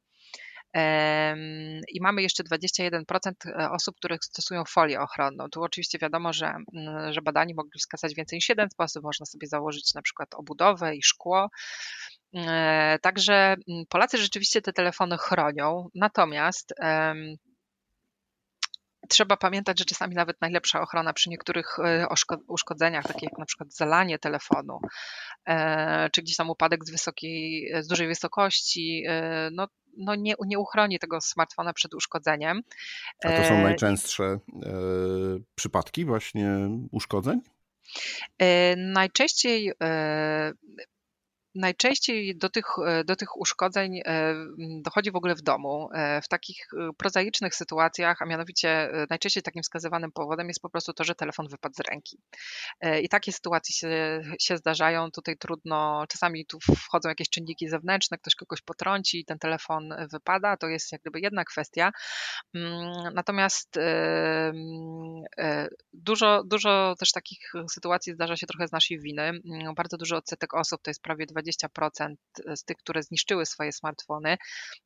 I 1.88 2.00
mamy 2.00 2.22
jeszcze 2.22 2.44
21% 2.44 3.32
e, 3.46 3.70
osób, 3.70 3.96
które 3.96 4.16
stosują 4.22 4.64
folię 4.64 5.00
ochronną. 5.00 5.48
Tu 5.48 5.62
oczywiście 5.62 5.98
wiadomo, 5.98 6.32
że, 6.32 6.54
mm, 6.74 7.12
że 7.12 7.22
badani 7.22 7.54
mogli 7.54 7.80
wskazać 7.80 8.14
więcej 8.14 8.36
niż 8.36 8.48
jeden 8.48 8.70
sposób. 8.70 9.02
Można 9.02 9.26
sobie 9.26 9.46
założyć 9.46 9.94
na 9.94 10.02
przykład 10.02 10.34
obudowę 10.34 10.96
i 10.96 11.02
szkło. 11.02 11.50
E, 12.34 12.98
także 13.02 13.34
mm, 13.34 13.84
Polacy 13.88 14.18
rzeczywiście 14.18 14.62
te 14.62 14.72
telefony 14.72 15.18
chronią, 15.18 15.88
natomiast 15.94 16.74
trzeba 19.10 19.36
pamiętać, 19.36 19.78
że 19.78 19.84
czasami 19.84 20.14
nawet 20.14 20.40
najlepsza 20.40 20.80
ochrona 20.80 21.12
przy 21.12 21.30
niektórych 21.30 21.78
e, 21.78 22.06
uszkodzeniach, 22.48 23.04
takich 23.04 23.22
jak 23.22 23.38
na 23.38 23.44
przykład 23.44 23.74
zalanie 23.74 24.18
telefonu, 24.18 24.80
czy 26.12 26.22
gdzieś 26.22 26.36
tam 26.36 26.50
upadek 26.50 26.84
z 26.84 26.90
wysokiej, 26.90 27.72
z 27.80 27.86
dużej 27.86 28.08
wysokości, 28.08 29.04
no 29.52 29.68
no 29.96 30.14
nie, 30.14 30.34
nie 30.46 30.58
uchroni 30.58 30.98
tego 30.98 31.20
smartfona 31.20 31.72
przed 31.72 31.94
uszkodzeniem. 31.94 32.62
A 33.24 33.28
to 33.28 33.44
są 33.44 33.54
e, 33.54 33.62
najczęstsze 33.62 34.24
e, 34.24 34.38
przypadki 35.54 36.04
właśnie 36.04 36.48
uszkodzeń? 36.90 37.40
E, 38.38 38.76
najczęściej 38.76 39.72
Najczęściej 41.54 42.36
do 42.36 42.50
tych, 42.50 42.64
e, 42.86 43.04
do 43.04 43.16
tych 43.16 43.36
uszkodzeń 43.36 44.00
e, 44.04 44.34
dochodzi 44.82 45.10
w 45.10 45.16
ogóle 45.16 45.34
w 45.34 45.42
domu, 45.42 45.88
e, 45.94 46.22
w 46.22 46.28
takich 46.28 46.68
prozaicznych 46.96 47.54
sytuacjach, 47.54 48.22
a 48.22 48.26
mianowicie 48.26 48.90
najczęściej 49.10 49.42
takim 49.42 49.62
wskazywanym 49.62 50.12
powodem 50.12 50.48
jest 50.48 50.60
po 50.60 50.70
prostu 50.70 50.92
to, 50.92 51.04
że 51.04 51.14
telefon 51.14 51.48
wypadł 51.48 51.74
z 51.74 51.80
ręki. 51.90 52.18
I 53.02 53.08
takie 53.08 53.32
sytuacje 53.32 53.74
się, 53.74 54.20
się 54.40 54.56
zdarzają. 54.56 55.10
Tutaj 55.10 55.36
trudno, 55.36 56.04
czasami 56.08 56.46
tu 56.46 56.58
wchodzą 56.60 57.08
jakieś 57.08 57.28
czynniki 57.28 57.68
zewnętrzne, 57.68 58.18
ktoś 58.18 58.34
kogoś 58.34 58.62
potrąci 58.62 59.20
i 59.20 59.24
ten 59.24 59.38
telefon 59.38 59.94
wypada. 60.12 60.56
To 60.56 60.66
jest 60.66 60.92
jak 60.92 61.00
gdyby 61.00 61.20
jedna 61.20 61.44
kwestia. 61.44 61.90
Mm, 62.54 63.14
natomiast 63.14 63.78
dużo, 65.92 66.44
dużo 66.44 66.94
też 66.98 67.12
takich 67.12 67.52
sytuacji 67.70 68.12
zdarza 68.12 68.36
się 68.36 68.46
trochę 68.46 68.68
z 68.68 68.72
naszej 68.72 69.00
winy. 69.00 69.22
Mm, 69.22 69.74
bardzo 69.74 69.96
duży 69.96 70.16
odsetek 70.16 70.54
osób, 70.54 70.82
to 70.82 70.90
jest 70.90 71.02
prawie 71.02 71.26
20 71.26 71.39
20% 71.42 72.14
z 72.54 72.64
tych, 72.64 72.76
które 72.76 73.02
zniszczyły 73.02 73.46
swoje 73.46 73.72
smartfony, 73.72 74.36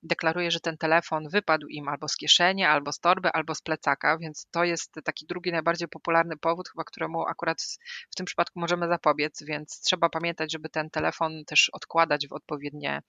deklaruje, 0.03 0.51
że 0.51 0.61
ten 0.61 0.79
telefon 0.79 1.29
wypadł 1.29 1.67
im 1.67 1.88
albo 1.88 2.09
z 2.09 2.17
kieszeni, 2.17 2.64
albo 2.64 2.93
z 2.93 3.01
torby, 3.01 3.29
albo 3.33 3.55
z 3.55 3.62
plecaka, 3.62 4.19
więc 4.19 4.47
to 4.51 4.64
jest 4.64 4.95
taki 5.05 5.27
drugi 5.27 5.53
najbardziej 5.53 5.88
popularny 5.88 6.37
powód, 6.37 6.69
chyba 6.69 6.85
któremu 6.85 7.27
akurat 7.27 7.62
w 8.11 8.14
tym 8.14 8.27
przypadku 8.27 8.61
możemy 8.61 8.88
zapobiec, 8.88 9.43
więc 9.43 9.81
trzeba 9.81 10.09
pamiętać, 10.09 10.53
żeby 10.53 10.69
ten 10.69 10.90
telefon 10.90 11.45
też 11.47 11.71
odkładać 11.73 12.29
w 12.29 12.33
odpowiednie 12.33 13.03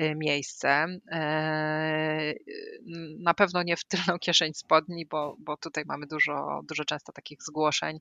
y, 0.00 0.14
miejsce. 0.16 0.86
E, 1.12 2.34
na 3.18 3.34
pewno 3.34 3.62
nie 3.62 3.76
w 3.76 3.84
tylną 3.84 4.18
kieszeń 4.26 4.54
spodni, 4.54 5.06
bo, 5.06 5.36
bo 5.38 5.56
tutaj 5.56 5.84
mamy 5.86 6.06
dużo, 6.06 6.60
dużo 6.68 6.84
często 6.84 7.12
takich 7.12 7.42
zgłoszeń 7.42 7.98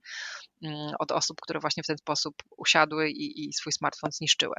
mm, 0.64 0.92
od 1.00 1.12
osób, 1.12 1.42
które 1.42 1.60
właśnie 1.60 1.84
w 1.84 1.88
ten 1.88 1.98
sposób 1.98 2.36
usiadły 2.58 3.10
i, 3.10 3.48
i 3.48 3.54
swój 3.54 3.74
smartfon 3.74 4.12
zniszczyły. 4.12 4.56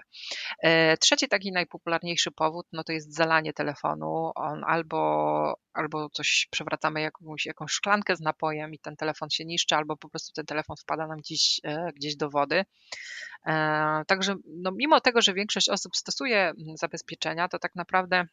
E, 0.62 0.96
trzeci 0.96 1.28
taki 1.28 1.52
najpopularniejszy 1.52 2.30
powód, 2.30 2.66
no 2.72 2.84
to 2.84 2.92
jest 2.92 3.14
zalanie 3.14 3.52
telefonu. 3.52 4.32
On 4.34 4.64
albo, 4.66 5.54
albo 5.72 6.10
coś 6.10 6.48
przewracamy 6.50 7.00
jakąś, 7.00 7.46
jakąś 7.46 7.72
szklankę 7.72 8.16
z 8.16 8.20
napojem 8.20 8.74
i 8.74 8.78
ten 8.78 8.96
telefon 8.96 9.30
się 9.30 9.44
niszczy, 9.44 9.76
albo 9.76 9.96
po 9.96 10.08
prostu 10.08 10.32
ten 10.32 10.46
telefon 10.46 10.76
wpada 10.76 11.06
nam 11.06 11.18
gdzieś, 11.18 11.60
e, 11.64 11.92
gdzieś 11.96 12.16
do 12.16 12.30
wody. 12.30 12.64
E, 13.46 14.02
także 14.06 14.34
no, 14.46 14.70
mimo 14.76 15.00
tego, 15.00 15.22
że 15.22 15.34
większość 15.34 15.68
osób 15.68 15.96
stosuje 15.96 16.52
zabezpieczenia, 16.74 17.48
to 17.48 17.58
tak 17.58 17.74
naprawdę 17.74 18.24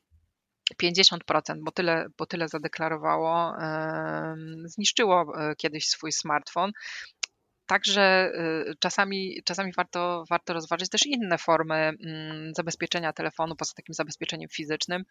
50%, 0.83 1.63
bo 1.63 1.71
tyle, 1.71 2.05
bo 2.17 2.25
tyle 2.25 2.47
zadeklarowało, 2.47 3.53
zniszczyło 4.65 5.33
kiedyś 5.57 5.87
swój 5.87 6.11
smartfon. 6.11 6.71
Także 7.67 8.31
y, 8.69 8.75
czasami, 8.79 9.41
czasami 9.45 9.71
warto, 9.77 10.23
warto 10.29 10.53
rozważyć 10.53 10.89
też 10.89 11.05
inne 11.05 11.37
formy 11.37 11.75
mm, 11.75 12.53
zabezpieczenia 12.55 13.13
telefonu 13.13 13.55
poza 13.55 13.73
takim 13.75 13.93
zabezpieczeniem 13.93 14.49
fizycznym. 14.49 15.03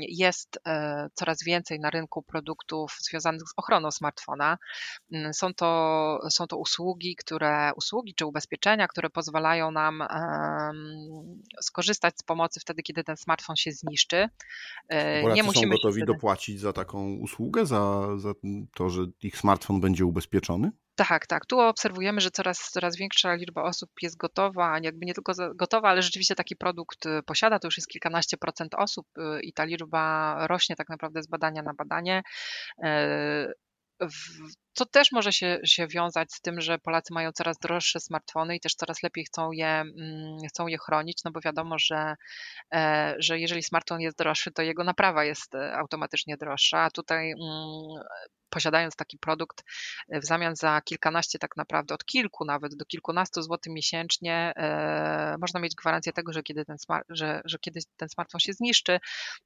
Jest 0.00 0.58
e, 0.66 1.08
coraz 1.14 1.44
więcej 1.44 1.80
na 1.80 1.90
rynku 1.90 2.22
produktów 2.22 2.96
związanych 3.00 3.40
z 3.40 3.52
ochroną 3.56 3.90
smartfona. 3.90 4.58
Mm, 5.12 5.34
są 5.34 5.54
to, 5.54 6.18
są 6.30 6.46
to 6.46 6.56
usługi, 6.56 7.16
które, 7.16 7.70
usługi 7.76 8.14
czy 8.14 8.26
ubezpieczenia, 8.26 8.88
które 8.88 9.10
pozwalają 9.10 9.70
nam 9.70 10.02
skorzystać 11.62 12.14
z 12.18 12.22
pomocy 12.22 12.60
wtedy, 12.60 12.82
kiedy 12.82 13.04
ten 13.04 13.16
smartfon 13.16 13.56
się 13.56 13.72
zniszczy. 13.72 14.28
E, 14.88 15.22
Polacy 15.22 15.36
nie 15.36 15.42
musimy 15.42 15.76
są 15.76 15.82
gotowi 15.82 16.04
dopłacić 16.04 16.60
za 16.60 16.72
taką 16.72 17.12
usługę, 17.12 17.66
za, 17.66 18.08
za 18.18 18.34
to, 18.74 18.90
że 18.90 19.06
ich 19.22 19.36
smartfon 19.36 19.80
będzie 19.80 20.06
ubezpieczony? 20.06 20.72
Tak, 20.98 21.26
tak. 21.26 21.46
Tu 21.46 21.60
obserwujemy, 21.60 22.20
że 22.20 22.30
coraz, 22.30 22.70
coraz 22.70 22.96
większa 22.96 23.34
liczba 23.34 23.62
osób 23.62 23.90
jest 24.02 24.16
gotowa, 24.16 24.78
jakby 24.82 25.06
nie 25.06 25.14
tylko 25.14 25.32
gotowa, 25.54 25.88
ale 25.88 26.02
rzeczywiście 26.02 26.34
taki 26.34 26.56
produkt 26.56 27.06
y, 27.06 27.22
posiada. 27.22 27.58
To 27.58 27.66
już 27.66 27.76
jest 27.76 27.88
kilkanaście 27.88 28.36
procent 28.36 28.74
osób 28.74 29.06
y, 29.18 29.40
i 29.42 29.52
ta 29.52 29.64
liczba 29.64 30.36
rośnie 30.46 30.76
tak 30.76 30.88
naprawdę 30.88 31.22
z 31.22 31.26
badania 31.26 31.62
na 31.62 31.74
badanie. 31.74 32.22
E, 32.82 33.52
co 34.78 34.86
też 34.86 35.12
może 35.12 35.32
się, 35.32 35.60
się 35.64 35.86
wiązać 35.86 36.32
z 36.32 36.40
tym, 36.40 36.60
że 36.60 36.78
Polacy 36.78 37.14
mają 37.14 37.32
coraz 37.32 37.58
droższe 37.58 38.00
smartfony 38.00 38.56
i 38.56 38.60
też 38.60 38.74
coraz 38.74 39.02
lepiej 39.02 39.24
chcą 39.24 39.52
je, 39.52 39.66
mm, 39.66 40.38
chcą 40.48 40.66
je 40.66 40.78
chronić, 40.78 41.24
no 41.24 41.30
bo 41.30 41.40
wiadomo, 41.40 41.78
że, 41.78 42.14
e, 42.74 43.14
że 43.18 43.38
jeżeli 43.38 43.62
smartfon 43.62 44.00
jest 44.00 44.18
droższy, 44.18 44.52
to 44.52 44.62
jego 44.62 44.84
naprawa 44.84 45.24
jest 45.24 45.54
e, 45.54 45.76
automatycznie 45.76 46.36
droższa, 46.36 46.78
a 46.78 46.90
tutaj 46.90 47.30
mm, 47.30 48.04
posiadając 48.50 48.96
taki 48.96 49.18
produkt 49.18 49.64
e, 50.08 50.20
w 50.20 50.24
zamian 50.24 50.56
za 50.56 50.80
kilkanaście 50.80 51.38
tak 51.38 51.56
naprawdę, 51.56 51.94
od 51.94 52.04
kilku 52.04 52.44
nawet 52.44 52.74
do 52.76 52.84
kilkunastu 52.84 53.42
złotych 53.42 53.72
miesięcznie, 53.72 54.52
można 55.40 55.60
mieć 55.60 55.74
gwarancję 55.74 56.12
tego, 56.12 56.32
że 56.32 56.42
kiedy, 56.42 56.64
ten 56.64 56.78
smart, 56.78 57.06
że, 57.08 57.40
że 57.44 57.58
kiedy 57.58 57.80
ten 57.96 58.08
smartfon 58.08 58.40
się 58.40 58.52
zniszczy, 58.52 58.98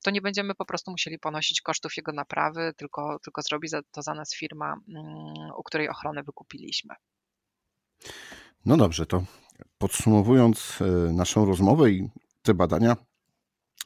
to 0.05 0.11
nie 0.11 0.21
będziemy 0.21 0.55
po 0.55 0.65
prostu 0.65 0.91
musieli 0.91 1.19
ponosić 1.19 1.61
kosztów 1.61 1.97
jego 1.97 2.13
naprawy, 2.13 2.73
tylko, 2.77 3.19
tylko 3.25 3.43
zrobi 3.43 3.69
to 3.93 4.03
za 4.03 4.15
nas 4.15 4.35
firma 4.35 4.77
mm, 4.89 5.22
u 5.57 5.63
której 5.63 5.89
ochronę 5.89 6.23
wykupiliśmy. 6.23 6.95
No 8.65 8.77
dobrze, 8.77 9.07
to 9.07 9.23
podsumowując 9.79 10.79
e, 10.81 11.13
naszą 11.13 11.47
rozmowę 11.47 11.91
i 11.91 12.09
te 12.43 12.55
badania, 12.55 12.97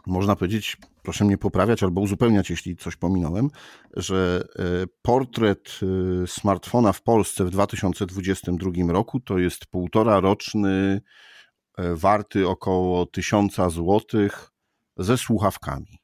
można 0.06 0.36
powiedzieć, 0.36 0.76
proszę 1.02 1.24
mnie 1.24 1.38
poprawiać 1.38 1.82
albo 1.82 2.00
uzupełniać, 2.00 2.50
jeśli 2.50 2.76
coś 2.76 2.96
pominąłem, 2.96 3.50
że 3.96 4.44
e, 4.58 4.62
portret 5.02 5.80
smartfona 6.26 6.92
w 6.92 7.02
Polsce 7.02 7.44
w 7.44 7.50
2022 7.50 8.92
roku 8.92 9.20
to 9.20 9.38
jest 9.38 9.66
półtora 9.66 10.20
roczny, 10.20 11.00
warty 11.78 12.48
około 12.48 13.06
1000 13.06 13.56
złotych 13.68 14.50
ze 14.96 15.18
słuchawkami. 15.18 15.98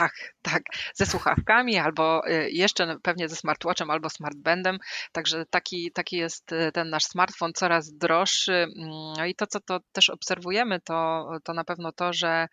Tak, 0.00 0.12
tak, 0.42 0.62
ze 0.94 1.06
słuchawkami 1.06 1.78
albo 1.78 2.28
y, 2.28 2.50
jeszcze 2.50 2.96
pewnie 3.02 3.28
ze 3.28 3.36
smartwatchem 3.36 3.90
albo 3.90 4.10
smartbandem. 4.10 4.78
Także 5.12 5.46
taki, 5.50 5.92
taki 5.92 6.16
jest 6.16 6.52
y, 6.52 6.72
ten 6.72 6.90
nasz 6.90 7.04
smartfon 7.04 7.52
coraz 7.52 7.92
droższy. 7.92 8.52
Mm, 8.52 9.12
no 9.16 9.26
i 9.26 9.34
to, 9.34 9.46
co 9.46 9.60
to 9.60 9.80
też 9.92 10.10
obserwujemy, 10.10 10.80
to, 10.80 11.28
to 11.44 11.54
na 11.54 11.64
pewno 11.64 11.92
to, 11.92 12.12
że 12.12 12.48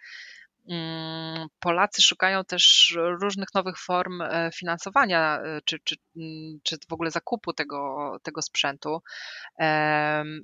Polacy 1.59 2.01
szukają 2.01 2.43
też 2.45 2.97
różnych 3.21 3.47
nowych 3.55 3.79
form 3.79 4.21
e, 4.21 4.49
finansowania, 4.55 5.39
e, 5.41 5.61
czy, 5.65 5.79
czy, 5.83 5.95
mm, 6.17 6.59
czy 6.63 6.77
w 6.89 6.93
ogóle 6.93 7.11
zakupu 7.11 7.53
tego, 7.53 8.11
tego 8.23 8.41
sprzętu. 8.41 9.01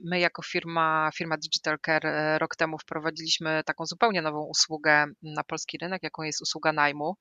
My, 0.05 0.19
jako 0.19 0.41
firma, 0.41 1.09
firma 1.15 1.37
Digital 1.37 1.77
Care, 1.85 2.05
e, 2.05 2.39
rok 2.39 2.55
temu 2.55 2.77
wprowadziliśmy 2.77 3.63
taką 3.65 3.85
zupełnie 3.85 4.21
nową 4.21 4.45
usługę 4.45 5.05
na 5.23 5.43
polski 5.43 5.77
rynek, 5.77 6.03
jaką 6.03 6.23
jest 6.23 6.41
usługa 6.41 6.73
najmu, 6.73 7.15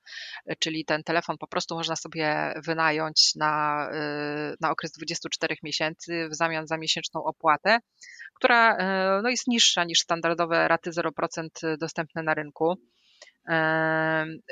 czyli 0.58 0.84
ten 0.84 1.02
telefon 1.02 1.38
po 1.38 1.46
prostu 1.46 1.74
można 1.74 1.96
sobie 1.96 2.54
wynająć 2.66 3.32
na, 3.36 3.88
na 4.60 4.70
okres 4.70 4.92
24 4.92 5.56
miesięcy 5.62 6.28
w 6.28 6.34
zamian 6.34 6.66
za 6.66 6.78
miesięczną 6.78 7.24
opłatę, 7.24 7.78
która 8.34 8.76
no, 9.22 9.28
jest 9.28 9.46
niższa 9.46 9.84
niż 9.84 9.98
standardowe 9.98 10.68
raty 10.68 10.90
0% 10.90 11.48
dostępne 11.78 12.22
na 12.22 12.34
rynku. 12.34 12.78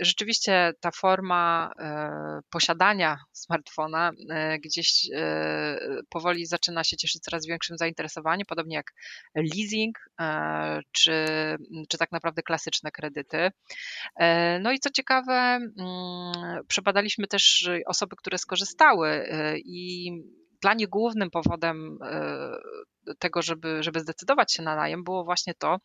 Rzeczywiście 0.01 0.73
ta 0.81 0.90
forma 0.90 1.71
posiadania 2.51 3.19
smartfona 3.33 4.11
gdzieś 4.64 5.09
powoli 6.09 6.47
zaczyna 6.47 6.85
się 6.85 6.97
cieszyć 6.97 7.23
coraz 7.23 7.47
większym 7.47 7.79
zainteresowaniem, 7.79 8.47
podobnie 8.49 8.77
jak 8.77 8.93
leasing 9.35 9.99
czy, 10.93 11.27
czy 11.88 11.99
tak 11.99 12.12
naprawdę 12.12 12.43
klasyczne 12.43 12.90
kredyty. 12.90 13.51
No 14.61 14.73
i 14.73 14.79
co 14.79 14.90
ciekawe, 14.90 15.33
mm, 15.33 16.66
przebadaliśmy 16.69 17.27
też 17.27 17.71
osoby, 17.87 18.16
które 18.16 18.38
skorzystały 18.38 19.29
i 19.64 20.11
dla 20.61 20.75
nich 20.75 20.88
głównym 20.88 21.31
powodem 21.31 21.99
e, 22.03 22.57
tego, 23.19 23.43
żeby, 23.43 23.83
żeby 23.83 24.01
zdecydować 24.01 24.53
się 24.53 24.63
na 24.63 24.77
najem, 24.77 25.05
było 25.05 25.25
właśnie 25.25 25.55
to, 25.55 25.77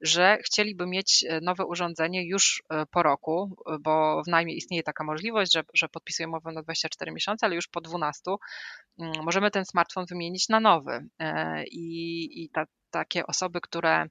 że 0.00 0.38
chcieliby 0.44 0.86
mieć 0.86 1.24
e, 1.28 1.40
nowe 1.40 1.64
urządzenie 1.64 2.28
już 2.28 2.62
e, 2.70 2.86
po 2.86 3.02
roku, 3.02 3.56
bo 3.80 4.22
w 4.22 4.28
najmie 4.28 4.54
istnieje 4.54 4.82
taka 4.82 5.04
możliwość, 5.04 5.52
że, 5.52 5.62
że 5.74 5.88
podpisują 5.88 6.28
umowę 6.28 6.52
na 6.52 6.62
24 6.62 7.12
miesiące, 7.12 7.46
ale 7.46 7.54
już 7.54 7.68
po 7.68 7.80
12 7.80 8.22
mm, 8.98 9.24
możemy 9.24 9.50
ten 9.50 9.64
smartfon 9.64 10.06
wymienić 10.06 10.48
na 10.48 10.60
nowy. 10.60 11.08
I, 11.70 12.44
i 12.44 12.50
ta, 12.50 12.64
takie 12.90 13.26
osoby, 13.26 13.60
które 13.60 13.90
E, 14.00 14.06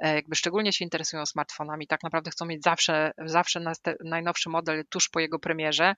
jakby 0.00 0.36
szczególnie 0.36 0.72
się 0.72 0.84
interesują 0.84 1.26
smartfonami, 1.26 1.86
tak 1.86 2.02
naprawdę 2.02 2.30
chcą 2.30 2.46
mieć 2.46 2.64
zawsze, 2.64 3.10
zawsze 3.26 3.60
najnowszy 4.04 4.50
model 4.50 4.84
tuż 4.90 5.08
po 5.08 5.20
jego 5.20 5.38
premierze, 5.38 5.94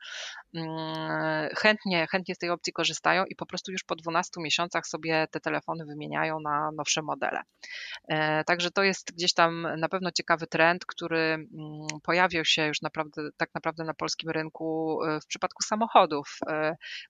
mm, 0.55 1.49
chętnie, 1.57 2.07
chętnie 2.11 2.35
z 2.35 2.39
tej 2.39 2.51
opcji 2.51 2.73
korzystają 2.73 3.25
i 3.25 3.37
po 3.37 3.47
prostu 3.47 3.73
już 3.73 3.85
po 3.85 3.97
12 3.97 4.41
miesiącach 4.41 4.87
sobie 4.87 5.27
te 5.31 5.41
telefony 5.41 5.85
wymieniają 5.87 6.41
na 6.41 6.71
nowsze 6.77 7.03
modele. 7.03 7.41
E, 8.09 8.45
także 8.45 8.71
to 8.71 8.83
jest 8.83 9.13
gdzieś 9.15 9.35
tam 9.35 9.67
na 9.79 9.89
pewno 9.89 10.11
ciekawy 10.13 10.47
trend, 10.47 10.87
który 10.87 11.19
mm, 11.19 11.49
pojawił 12.03 12.45
się 12.45 12.67
już 12.67 12.83
naprawdę, 12.83 13.29
tak 13.37 13.51
naprawdę 13.55 13.85
na 13.85 13.95
polskim 13.95 14.31
rynku 14.31 14.99
e, 15.05 15.21
w 15.21 15.27
przypadku 15.27 15.63
samochodów. 15.63 16.39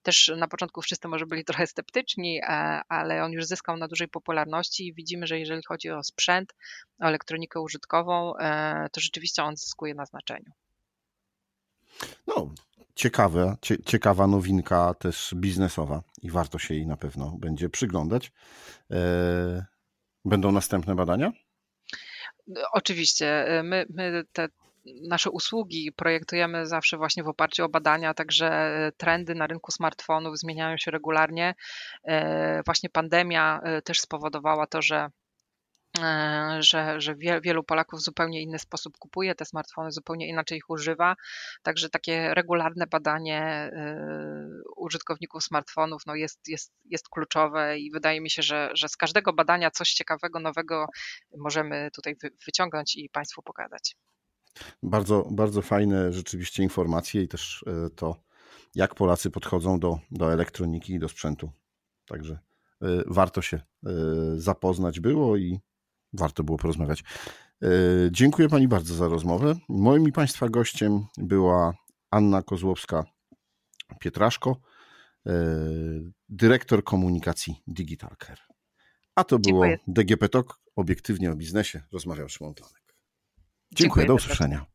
Też 0.03 0.31
na 0.37 0.47
początku 0.47 0.81
wszyscy 0.81 1.07
może 1.07 1.25
byli 1.25 1.45
trochę 1.45 1.67
sceptyczni, 1.67 2.41
ale 2.89 3.23
on 3.23 3.31
już 3.31 3.45
zyskał 3.45 3.77
na 3.77 3.87
dużej 3.87 4.07
popularności 4.07 4.87
i 4.87 4.93
widzimy, 4.93 5.27
że 5.27 5.39
jeżeli 5.39 5.61
chodzi 5.67 5.89
o 5.89 6.03
sprzęt, 6.03 6.53
elektronikę 7.01 7.61
użytkową, 7.61 8.37
e, 8.37 8.89
to 8.91 9.01
rzeczywiście 9.01 9.43
on 9.43 9.57
zyskuje 9.57 9.93
na 9.93 10.05
znaczeniu. 10.05 10.51
No, 12.27 12.49
ciekawe, 12.95 13.55
cie, 13.61 13.83
ciekawa 13.83 14.27
nowinka 14.27 14.93
też 14.93 15.33
biznesowa 15.35 16.03
i 16.21 16.31
warto 16.31 16.59
się 16.59 16.73
jej 16.73 16.87
na 16.87 16.97
pewno 16.97 17.31
będzie 17.39 17.69
przyglądać. 17.69 18.31
E, 18.91 19.65
będą 20.25 20.51
następne 20.51 20.95
badania? 20.95 21.31
Oczywiście. 22.73 23.47
E, 23.47 23.63
my, 23.63 23.85
my 23.89 24.23
te 24.33 24.47
nasze 25.09 25.29
usługi 25.29 25.91
projektujemy 25.91 26.67
zawsze 26.67 26.97
właśnie 26.97 27.23
w 27.23 27.27
oparciu 27.27 27.65
o 27.65 27.69
badania, 27.69 28.13
także 28.13 28.71
trendy 28.97 29.35
na 29.35 29.47
rynku 29.47 29.71
smartfonów 29.71 30.39
zmieniają 30.39 30.77
się 30.77 30.91
regularnie. 30.91 31.55
Właśnie 32.65 32.89
pandemia 32.89 33.61
też 33.83 33.99
spowodowała 33.99 34.67
to, 34.67 34.81
że 34.81 35.09
że, 36.59 37.01
że 37.01 37.15
wielu 37.43 37.63
Polaków 37.63 37.99
w 37.99 38.03
zupełnie 38.03 38.41
inny 38.41 38.59
sposób 38.59 38.97
kupuje 38.97 39.35
te 39.35 39.45
smartfony, 39.45 39.91
zupełnie 39.91 40.27
inaczej 40.27 40.57
ich 40.57 40.69
używa. 40.69 41.15
Także 41.63 41.89
takie 41.89 42.33
regularne 42.33 42.87
badanie 42.87 43.41
e, 43.41 43.97
użytkowników 44.75 45.43
smartfonów 45.43 46.01
no 46.05 46.15
jest, 46.15 46.47
jest, 46.47 46.73
jest 46.85 47.09
kluczowe 47.09 47.79
i 47.79 47.91
wydaje 47.91 48.21
mi 48.21 48.29
się, 48.29 48.41
że, 48.41 48.69
że 48.73 48.89
z 48.89 48.97
każdego 48.97 49.33
badania 49.33 49.71
coś 49.71 49.93
ciekawego, 49.93 50.39
nowego 50.39 50.85
możemy 51.37 51.89
tutaj 51.95 52.15
wyciągnąć 52.45 52.95
i 52.95 53.09
Państwu 53.09 53.41
pokazać. 53.41 53.95
Bardzo, 54.83 55.27
bardzo 55.31 55.61
fajne 55.61 56.13
rzeczywiście 56.13 56.63
informacje 56.63 57.23
i 57.23 57.27
też 57.27 57.65
e, 57.67 57.89
to, 57.89 58.23
jak 58.75 58.95
Polacy 58.95 59.31
podchodzą 59.31 59.79
do, 59.79 59.99
do 60.11 60.33
elektroniki 60.33 60.93
i 60.93 60.99
do 60.99 61.09
sprzętu. 61.09 61.51
Także 62.05 62.39
warto 63.05 63.41
się 63.41 63.61
zapoznać 64.37 64.99
było 64.99 65.37
i 65.37 65.59
warto 66.13 66.43
było 66.43 66.57
porozmawiać. 66.57 67.03
E, 67.63 67.67
dziękuję 68.11 68.49
Pani 68.49 68.67
bardzo 68.67 68.95
za 68.95 69.07
rozmowę. 69.07 69.55
Moim 69.69 70.07
i 70.07 70.11
Państwa 70.11 70.49
gościem 70.49 71.05
była 71.17 71.73
Anna 72.11 72.41
Kozłowska-Pietraszko, 72.41 74.55
e, 75.27 75.31
dyrektor 76.29 76.83
komunikacji 76.83 77.55
Digital 77.67 78.15
Care. 78.25 78.39
A 79.15 79.23
to 79.23 79.39
było 79.39 79.65
Dziękuję. 79.65 79.77
DGP 79.87 80.29
Talk, 80.29 80.59
obiektywnie 80.75 81.31
o 81.31 81.35
biznesie. 81.35 81.81
Rozmawiał 81.91 82.29
Szymon 82.29 82.53
Tlanek. 82.53 82.75
Dziękuję, 82.75 82.95
Dziękuję 83.75 84.05
do 84.05 84.13
usłyszenia. 84.13 84.65